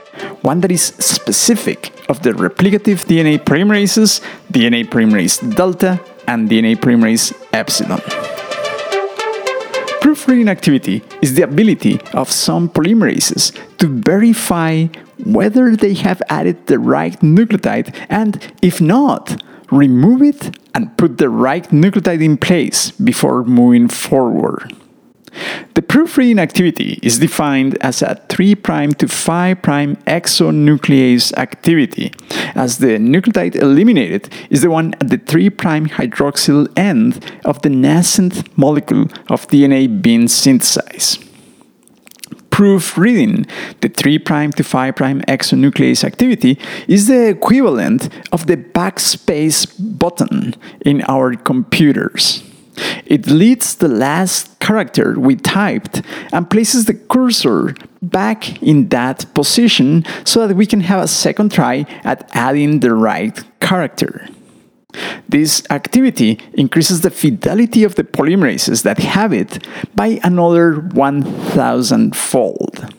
one 0.43 0.61
that 0.61 0.71
is 0.71 0.83
specific 0.83 1.93
of 2.11 2.23
the 2.23 2.31
replicative 2.33 3.01
DNA 3.11 3.39
polymerases, 3.39 4.21
DNA 4.53 4.85
polymerase 4.85 5.39
delta, 5.57 5.99
and 6.29 6.49
DNA 6.51 6.77
polymerase 6.77 7.33
epsilon. 7.53 8.01
Proofreading 10.03 10.49
activity 10.49 11.03
is 11.23 11.35
the 11.35 11.43
ability 11.43 12.01
of 12.13 12.31
some 12.31 12.69
polymerases 12.69 13.57
to 13.79 13.87
verify 13.87 14.87
whether 15.25 15.77
they 15.77 15.95
have 15.95 16.21
added 16.29 16.67
the 16.67 16.79
right 16.79 17.19
nucleotide 17.21 17.95
and, 18.09 18.53
if 18.61 18.81
not, 18.81 19.43
remove 19.71 20.23
it 20.23 20.57
and 20.75 20.97
put 20.97 21.19
the 21.19 21.29
right 21.29 21.69
nucleotide 21.71 22.23
in 22.23 22.37
place 22.37 22.91
before 22.91 23.45
moving 23.45 23.89
forward. 23.89 24.75
The 25.75 25.83
proofreading 25.83 26.41
activity 26.41 26.99
is 27.03 27.21
defined 27.21 27.79
as 27.81 28.03
a 28.03 28.21
3' 28.29 28.57
to 28.57 29.07
5' 29.09 29.59
exonuclease 29.63 31.33
activity, 31.37 32.13
as 32.55 32.79
the 32.79 32.99
nucleotide 32.99 33.55
eliminated 33.55 34.29
is 34.51 34.63
the 34.63 34.71
one 34.71 34.95
at 34.95 35.09
the 35.09 35.19
3' 35.19 35.51
hydroxyl 35.51 36.67
end 36.77 37.25
of 37.45 37.63
the 37.63 37.71
nascent 37.71 38.59
molecule 38.59 39.07
of 39.29 39.47
DNA 39.49 39.87
being 40.03 40.27
synthesized 40.27 41.30
proofreading, 42.51 43.47
the 43.81 43.89
3' 43.89 44.19
to 44.19 44.65
5' 44.65 44.95
exonuclease 44.95 46.05
activity 46.05 46.59
is 46.89 47.07
the 47.07 47.29
equivalent 47.29 48.09
of 48.33 48.47
the 48.47 48.57
backspace 48.57 49.67
button 49.79 50.55
in 50.85 51.03
our 51.09 51.35
computers. 51.35 52.43
It 53.07 53.27
leads 53.27 53.75
the 53.75 53.89
last 53.89 54.59
character 54.61 55.19
we 55.19 55.37
typed 55.37 56.03
and 56.33 56.49
places 56.49 56.87
the 56.87 56.95
cursor 56.95 57.75
back 58.01 58.63
in 58.63 58.89
that 58.89 59.27
position 59.35 60.05
so 60.25 60.47
that 60.47 60.57
we 60.57 60.67
can 60.67 60.81
have 60.81 61.03
a 61.03 61.09
second 61.09 61.53
try 61.53 61.87
at 62.05 62.29
adding 62.35 62.81
the 62.81 62.95
right 62.95 63.43
character. 63.61 64.29
This 65.29 65.63
activity 65.71 66.39
increases 66.55 67.01
the 67.01 67.11
fidelity 67.11 67.85
of 67.85 67.95
the 67.95 68.05
polymerases 68.05 68.83
that 68.83 68.99
have 68.99 69.33
it 69.33 69.67
by 69.95 70.21
another 70.23 70.81
1000 70.81 72.17
fold. 72.17 72.95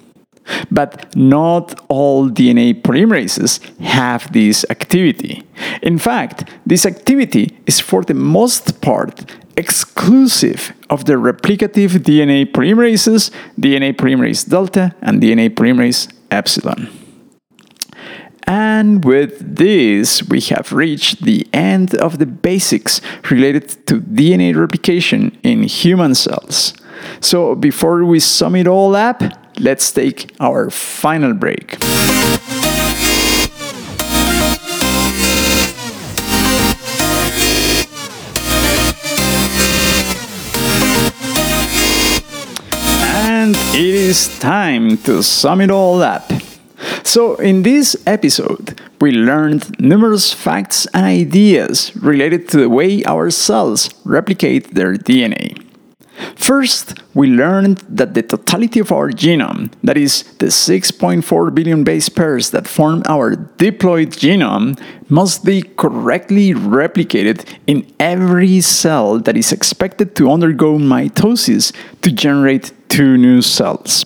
But 0.70 1.16
not 1.16 1.80
all 1.88 2.30
DNA 2.30 2.82
polymerases 2.82 3.60
have 3.80 4.32
this 4.34 4.66
activity. 4.70 5.44
In 5.82 5.98
fact, 5.98 6.50
this 6.66 6.86
activity 6.86 7.58
is 7.66 7.80
for 7.80 8.04
the 8.04 8.14
most 8.14 8.82
part 8.82 9.26
exclusive 9.58 10.74
of 10.90 11.06
the 11.06 11.14
replicative 11.14 11.92
DNA 12.00 12.52
polymerases, 12.52 13.32
DNA 13.60 13.94
polymerase 13.94 14.48
delta, 14.50 14.96
and 15.02 15.22
DNA 15.22 15.50
polymerase 15.50 16.12
epsilon. 16.32 16.90
And 18.48 19.06
with 19.06 19.56
this, 19.56 20.24
we 20.24 20.42
have 20.42 20.74
reached 20.74 21.24
the 21.24 21.48
end 21.54 21.96
of 21.96 22.18
the 22.20 22.26
basics 22.26 23.02
related 23.30 23.70
to 23.88 24.02
DNA 24.02 24.56
replication 24.56 25.38
in 25.44 25.64
human 25.64 26.16
cells. 26.16 26.74
So 27.20 27.56
before 27.56 28.04
we 28.06 28.20
sum 28.20 28.56
it 28.56 28.68
all 28.68 28.96
up, 28.96 29.22
let's 29.60 29.92
take 29.92 30.34
our 30.40 30.70
final 30.70 31.34
break. 31.34 31.78
And 43.24 43.56
it 43.56 43.96
is 43.96 44.40
time 44.40 44.98
to 45.00 45.24
sum 45.24 45.62
it 45.62 45.72
all 45.72 46.02
up. 46.02 46.32
So, 47.04 47.36
in 47.36 47.64
this 47.64 47.96
episode, 48.06 48.80
we 49.00 49.12
learned 49.12 49.80
numerous 49.80 50.34
facts 50.34 50.86
and 50.94 51.06
ideas 51.06 51.96
related 51.96 52.48
to 52.50 52.58
the 52.58 52.70
way 52.70 53.04
our 53.06 53.30
cells 53.32 53.90
replicate 54.06 54.76
their 54.76 54.94
DNA. 54.96 55.58
First, 56.36 57.00
we 57.14 57.28
learned 57.28 57.80
that 57.90 58.14
the 58.14 58.22
totality 58.22 58.80
of 58.80 58.92
our 58.92 59.10
genome, 59.10 59.72
that 59.84 59.98
is, 59.98 60.24
the 60.38 60.48
6.4 60.48 61.56
billion 61.56 61.84
base 61.84 62.10
pairs 62.10 62.52
that 62.52 62.68
form 62.68 63.02
our 63.08 63.36
diploid 63.36 64.10
genome, 64.10 64.80
must 65.10 65.44
be 65.44 65.64
correctly 65.64 66.54
replicated 66.54 67.46
in 67.66 67.92
every 68.00 68.62
cell 68.62 69.20
that 69.20 69.36
is 69.36 69.52
expected 69.52 70.16
to 70.16 70.32
undergo 70.32 70.78
mitosis 70.78 71.74
to 72.02 72.12
generate 72.12 72.72
two 72.90 73.18
new 73.18 73.42
cells. 73.42 74.06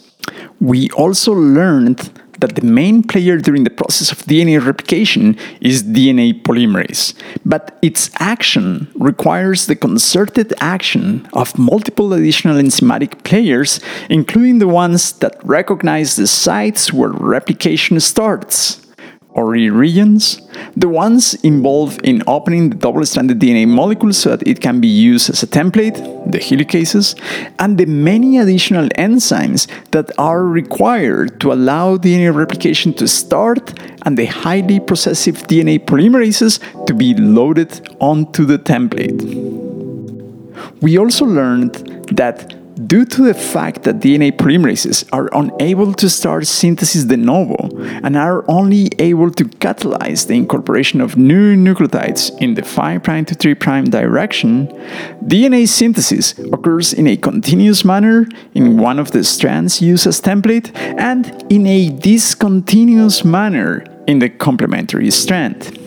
We 0.60 0.90
also 0.92 1.34
learned 1.34 2.12
that 2.46 2.56
the 2.56 2.66
main 2.66 3.04
player 3.04 3.38
during 3.38 3.64
the 3.64 3.70
process 3.70 4.12
of 4.12 4.20
DNA 4.20 4.64
replication 4.64 5.38
is 5.62 5.84
DNA 5.84 6.42
polymerase, 6.44 7.14
but 7.46 7.78
its 7.82 8.10
action 8.20 8.88
requires 8.96 9.66
the 9.66 9.76
concerted 9.76 10.54
action 10.60 11.28
of 11.34 11.58
multiple 11.58 12.14
additional 12.14 12.58
enzymatic 12.58 13.24
players, 13.24 13.80
including 14.10 14.60
the 14.60 14.68
ones 14.68 15.14
that 15.14 15.36
recognize 15.44 16.16
the 16.16 16.28
sites 16.28 16.94
where 16.94 17.10
replication 17.10 18.00
starts 18.00 18.85
origins, 19.36 20.42
the 20.76 20.90
ones 20.90 21.36
involved 21.44 22.02
in 22.04 22.24
opening 22.26 22.70
the 22.70 22.76
double-stranded 22.76 23.40
DNA 23.40 23.68
molecule 23.68 24.14
so 24.14 24.36
that 24.36 24.48
it 24.48 24.62
can 24.62 24.80
be 24.80 24.88
used 24.88 25.30
as 25.30 25.44
a 25.44 25.48
template, 25.48 25.98
the 26.32 26.40
helicases, 26.40 27.16
and 27.60 27.78
the 27.78 27.86
many 27.86 28.40
additional 28.40 28.88
enzymes 28.90 29.68
that 29.92 30.12
are 30.18 30.44
required 30.44 31.40
to 31.42 31.52
allow 31.52 31.98
DNA 31.98 32.34
replication 32.34 32.94
to 32.94 33.08
start 33.08 33.78
and 34.04 34.18
the 34.18 34.26
highly 34.26 34.80
processive 34.80 35.36
DNA 35.48 35.80
polymerases 35.80 36.60
to 36.86 36.94
be 36.94 37.14
loaded 37.14 37.88
onto 38.00 38.46
the 38.46 38.58
template. 38.58 39.22
We 40.82 40.98
also 40.98 41.26
learned 41.26 41.76
that 42.12 42.54
Due 42.76 43.06
to 43.06 43.24
the 43.24 43.34
fact 43.34 43.84
that 43.84 44.00
DNA 44.00 44.34
polymerases 44.34 45.08
are 45.14 45.30
unable 45.32 45.94
to 45.94 46.10
start 46.10 46.46
synthesis 46.46 47.06
de 47.06 47.16
novo 47.16 47.70
and 48.04 48.18
are 48.18 48.44
only 48.50 48.90
able 49.00 49.32
to 49.32 49.46
catalyze 49.46 50.28
the 50.28 50.34
incorporation 50.34 51.00
of 51.00 51.16
new 51.16 51.56
nucleotides 51.56 52.38
in 52.42 52.56
the 52.56 52.62
5' 52.62 53.02
to 53.28 53.34
3' 53.34 53.54
direction, 53.90 54.68
DNA 55.24 55.66
synthesis 55.66 56.38
occurs 56.52 56.92
in 56.92 57.08
a 57.08 57.16
continuous 57.16 57.86
manner 57.86 58.28
in 58.54 58.78
one 58.78 59.00
of 59.00 59.12
the 59.12 59.24
strands 59.24 59.82
used 59.82 60.06
as 60.06 60.20
template 60.20 60.70
and 61.00 61.46
in 61.50 61.66
a 61.66 61.88
discontinuous 61.90 63.24
manner 63.24 63.86
in 64.06 64.20
the 64.20 64.30
complementary 64.30 65.10
strand. 65.12 65.80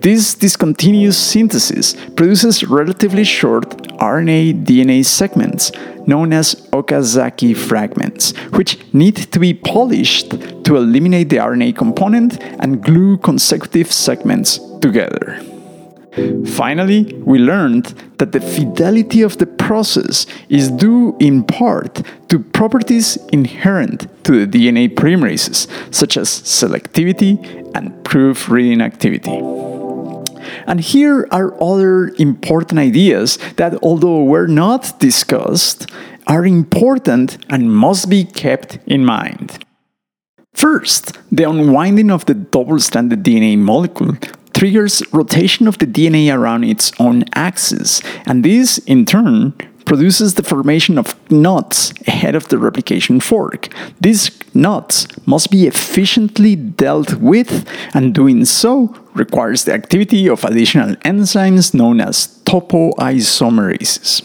This 0.00 0.34
discontinuous 0.34 1.18
synthesis 1.18 1.94
produces 2.14 2.62
relatively 2.62 3.24
short 3.24 3.68
RNA 3.98 4.64
DNA 4.64 5.04
segments 5.04 5.72
known 6.06 6.32
as 6.32 6.54
Okazaki 6.72 7.56
fragments, 7.56 8.36
which 8.52 8.78
need 8.92 9.16
to 9.16 9.38
be 9.38 9.54
polished 9.54 10.30
to 10.64 10.76
eliminate 10.76 11.28
the 11.28 11.36
RNA 11.36 11.76
component 11.76 12.42
and 12.60 12.82
glue 12.82 13.18
consecutive 13.18 13.92
segments 13.92 14.58
together. 14.80 15.40
Finally, 16.46 17.12
we 17.26 17.38
learned 17.38 17.86
that 18.18 18.32
the 18.32 18.40
fidelity 18.40 19.20
of 19.20 19.36
the 19.36 19.46
process 19.46 20.26
is 20.48 20.70
due 20.70 21.14
in 21.20 21.44
part 21.44 22.02
to 22.28 22.38
properties 22.38 23.18
inherent 23.32 24.06
to 24.24 24.46
the 24.46 24.46
DNA 24.46 24.88
polymerases, 24.88 25.68
such 25.94 26.16
as 26.16 26.28
selectivity 26.28 27.36
and 27.74 28.02
proofreading 28.02 28.80
activity. 28.80 29.38
And 30.66 30.80
here 30.80 31.28
are 31.30 31.60
other 31.62 32.08
important 32.18 32.78
ideas 32.78 33.38
that, 33.56 33.74
although 33.82 34.22
were 34.22 34.46
not 34.46 34.98
discussed, 35.00 35.90
are 36.26 36.44
important 36.44 37.38
and 37.48 37.72
must 37.72 38.08
be 38.08 38.24
kept 38.24 38.78
in 38.86 39.04
mind. 39.04 39.64
First, 40.54 41.18
the 41.30 41.44
unwinding 41.44 42.10
of 42.10 42.24
the 42.26 42.34
double 42.34 42.78
stranded 42.80 43.22
DNA 43.22 43.58
molecule 43.58 44.16
triggers 44.54 45.02
rotation 45.12 45.68
of 45.68 45.76
the 45.78 45.86
DNA 45.86 46.34
around 46.34 46.64
its 46.64 46.90
own 46.98 47.24
axis, 47.34 48.00
and 48.24 48.42
this, 48.42 48.78
in 48.78 49.04
turn, 49.04 49.52
produces 49.84 50.34
the 50.34 50.42
formation 50.42 50.98
of 50.98 51.14
knots 51.30 51.92
ahead 52.06 52.34
of 52.34 52.48
the 52.48 52.58
replication 52.58 53.20
fork. 53.20 53.68
These 54.00 54.30
knots 54.54 55.06
must 55.26 55.50
be 55.50 55.66
efficiently 55.66 56.56
dealt 56.56 57.16
with, 57.16 57.68
and 57.94 58.14
doing 58.14 58.46
so 58.46 58.94
requires 59.16 59.64
the 59.64 59.72
activity 59.72 60.28
of 60.28 60.44
additional 60.44 60.94
enzymes 60.96 61.74
known 61.74 62.00
as 62.00 62.38
topoisomerases. 62.44 64.22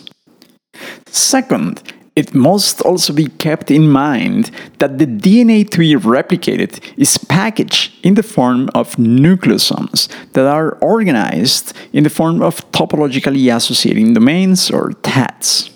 Second, 1.07 1.81
it 2.15 2.33
must 2.33 2.81
also 2.81 3.13
be 3.13 3.27
kept 3.27 3.71
in 3.71 3.89
mind 3.89 4.51
that 4.79 4.97
the 4.97 5.05
DNA 5.05 5.69
to 5.69 5.79
be 5.79 5.95
replicated 5.95 6.81
is 6.97 7.17
packaged 7.17 7.93
in 8.05 8.15
the 8.15 8.23
form 8.23 8.69
of 8.75 8.95
nucleosomes 8.97 10.09
that 10.33 10.45
are 10.45 10.77
organized 10.81 11.73
in 11.93 12.03
the 12.03 12.09
form 12.09 12.41
of 12.41 12.69
topologically 12.71 13.53
associating 13.55 14.13
domains 14.13 14.69
or 14.69 14.91
TADs. 15.03 15.69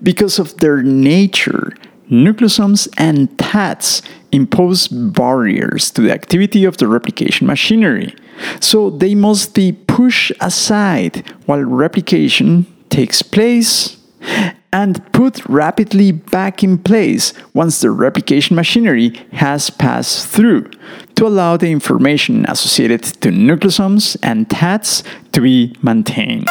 Because 0.00 0.38
of 0.38 0.56
their 0.58 0.82
nature, 0.82 1.72
nucleosomes 2.08 2.88
and 2.96 3.36
TADs 3.38 4.02
impose 4.30 4.86
barriers 4.86 5.90
to 5.90 6.02
the 6.02 6.12
activity 6.12 6.64
of 6.64 6.76
the 6.76 6.86
replication 6.86 7.46
machinery, 7.46 8.14
so 8.60 8.90
they 8.90 9.14
must 9.14 9.54
be 9.54 9.72
pushed 9.72 10.32
aside 10.40 11.24
while 11.46 11.62
replication 11.62 12.66
takes 12.88 13.22
place 13.22 13.96
and 14.72 15.00
put 15.12 15.44
rapidly 15.46 16.12
back 16.12 16.62
in 16.62 16.78
place 16.78 17.32
once 17.54 17.80
the 17.80 17.90
replication 17.90 18.54
machinery 18.54 19.10
has 19.32 19.70
passed 19.70 20.26
through 20.26 20.70
to 21.14 21.26
allow 21.26 21.56
the 21.56 21.70
information 21.70 22.44
associated 22.48 23.02
to 23.02 23.30
nucleosomes 23.30 24.16
and 24.22 24.48
TADs 24.50 25.02
to 25.32 25.40
be 25.40 25.74
maintained. 25.82 26.48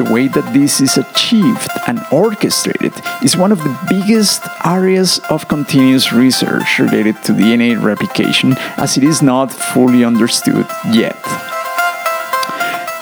The 0.00 0.10
way 0.10 0.28
that 0.28 0.54
this 0.54 0.80
is 0.80 0.96
achieved 0.96 1.68
and 1.86 2.00
orchestrated 2.10 2.94
is 3.22 3.36
one 3.36 3.52
of 3.52 3.58
the 3.58 3.78
biggest 3.90 4.42
areas 4.64 5.20
of 5.28 5.46
continuous 5.46 6.10
research 6.10 6.78
related 6.78 7.22
to 7.24 7.32
DNA 7.32 7.76
replication 7.76 8.54
as 8.78 8.96
it 8.96 9.04
is 9.04 9.20
not 9.20 9.52
fully 9.52 10.02
understood 10.02 10.66
yet. 10.90 11.20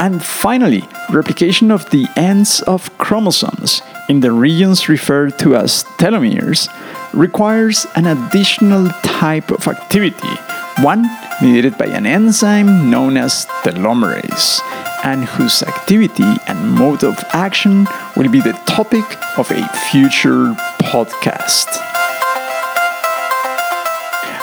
And 0.01 0.21
finally, 0.21 0.89
replication 1.09 1.71
of 1.71 1.89
the 1.91 2.09
ends 2.17 2.63
of 2.63 2.91
chromosomes 2.99 3.81
in 4.09 4.19
the 4.19 4.33
regions 4.33 4.89
referred 4.89 5.39
to 5.39 5.55
as 5.55 5.85
telomeres 5.99 6.67
requires 7.15 7.87
an 7.95 8.07
additional 8.07 8.89
type 9.05 9.53
of 9.53 9.69
activity, 9.69 10.35
one 10.83 11.09
mediated 11.41 11.79
by 11.79 11.87
an 11.87 12.07
enzyme 12.07 12.91
known 12.91 13.17
as 13.17 13.47
telomerase, 13.63 14.59
and 15.05 15.25
whose 15.25 15.63
activity 15.63 16.37
and 16.47 16.73
mode 16.73 17.05
of 17.05 17.17
action 17.33 17.87
will 18.17 18.29
be 18.29 18.41
the 18.41 18.53
topic 18.67 19.05
of 19.39 19.51
a 19.51 19.69
future 19.91 20.55
podcast. 20.81 21.67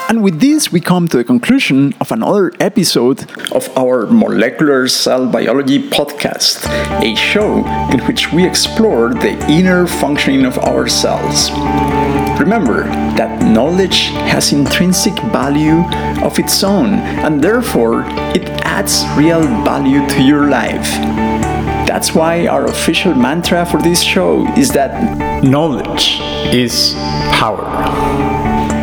And 0.08 0.24
with 0.24 0.40
this, 0.40 0.72
we 0.72 0.82
come 0.82 1.08
to 1.08 1.18
the 1.18 1.24
conclusion 1.24 1.94
of 2.00 2.12
another 2.12 2.54
episode 2.60 3.30
of 3.52 3.76
our 3.76 4.06
Molecular 4.06 4.88
Cell 4.88 5.28
Biology 5.28 5.90
podcast, 5.90 6.64
a 7.02 7.16
show 7.16 7.66
in 7.92 8.00
which 8.06 8.32
we 8.32 8.46
explore 8.46 9.10
the 9.16 9.34
inner 9.50 9.88
functioning 9.88 10.46
of 10.46 10.60
our 10.60 10.88
cells. 10.88 11.50
Remember 12.40 12.84
that 13.18 13.42
knowledge 13.44 14.08
has 14.32 14.52
intrinsic 14.52 15.14
value 15.32 15.84
of 16.24 16.38
its 16.38 16.64
own, 16.64 16.96
and 17.24 17.42
therefore 17.42 18.04
it 18.36 18.50
adds 18.66 19.04
real 19.16 19.42
value 19.64 20.08
to 20.10 20.22
your 20.22 20.50
life. 20.50 20.86
That's 21.88 22.14
why 22.14 22.48
our 22.48 22.66
official 22.66 23.16
mantra 23.16 23.66
for 23.66 23.82
this 23.82 24.02
show 24.02 24.46
is 24.58 24.70
that 24.74 25.44
knowledge 25.44 26.20
is 26.54 26.94
power. 27.32 27.66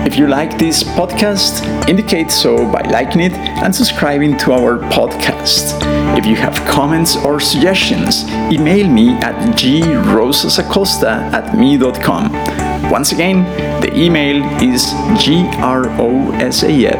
If 0.06 0.16
you 0.18 0.26
like 0.26 0.58
this 0.58 0.82
podcast, 0.82 1.62
indicate 1.88 2.30
so 2.30 2.56
by 2.70 2.82
liking 2.82 3.20
it 3.20 3.32
and 3.32 3.74
subscribing 3.74 4.36
to 4.38 4.52
our 4.52 4.78
podcast. 4.90 5.78
If 6.18 6.26
you 6.26 6.36
have 6.36 6.54
comments 6.66 7.16
or 7.16 7.38
suggestions, 7.38 8.24
email 8.50 8.88
me 8.88 9.10
at 9.10 9.34
grosasacosta 9.56 11.32
at 11.32 11.56
me.com. 11.56 12.61
Once 12.92 13.08
again, 13.10 13.42
the 13.80 13.88
email 13.96 14.44
is 14.60 14.92
grosasacosta 15.16 16.92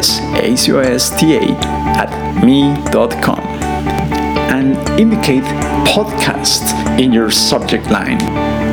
at 2.01 2.09
me.com 2.43 3.39
and 4.49 4.73
indicate 4.99 5.45
podcast 5.85 6.73
in 6.99 7.13
your 7.13 7.31
subject 7.31 7.91
line. 7.91 8.17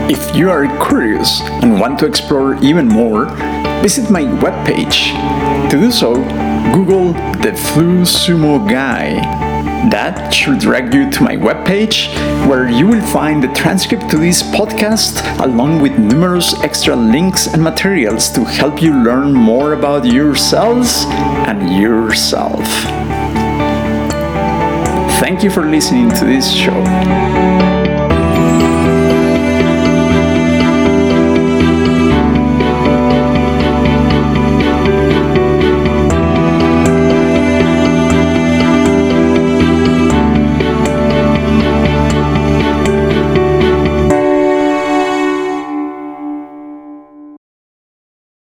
If 0.09 0.33
you 0.33 0.49
are 0.49 0.65
curious 0.87 1.41
and 1.61 1.77
want 1.77 1.99
to 1.99 2.05
explore 2.05 2.55
even 2.63 2.87
more, 2.87 3.25
visit 3.81 4.09
my 4.09 4.23
webpage. 4.23 5.11
To 5.71 5.77
do 5.77 5.91
so, 5.91 6.15
Google 6.73 7.11
the 7.43 7.53
Flu 7.53 8.03
Sumo 8.03 8.65
Guy. 8.65 9.48
That 9.87 10.33
should 10.33 10.59
direct 10.59 10.93
you 10.93 11.09
to 11.09 11.23
my 11.23 11.35
webpage 11.37 12.13
where 12.47 12.69
you 12.69 12.85
will 12.85 13.01
find 13.01 13.41
the 13.41 13.47
transcript 13.53 14.09
to 14.11 14.17
this 14.17 14.43
podcast 14.43 15.23
along 15.39 15.81
with 15.81 15.97
numerous 15.97 16.53
extra 16.61 16.95
links 16.95 17.47
and 17.47 17.63
materials 17.63 18.29
to 18.31 18.43
help 18.43 18.81
you 18.81 18.93
learn 18.93 19.33
more 19.33 19.73
about 19.73 20.05
yourselves 20.05 21.05
and 21.47 21.81
yourself. 21.81 22.65
Thank 25.21 25.43
you 25.43 25.49
for 25.49 25.65
listening 25.65 26.09
to 26.09 26.25
this 26.25 26.51
show. 26.53 27.18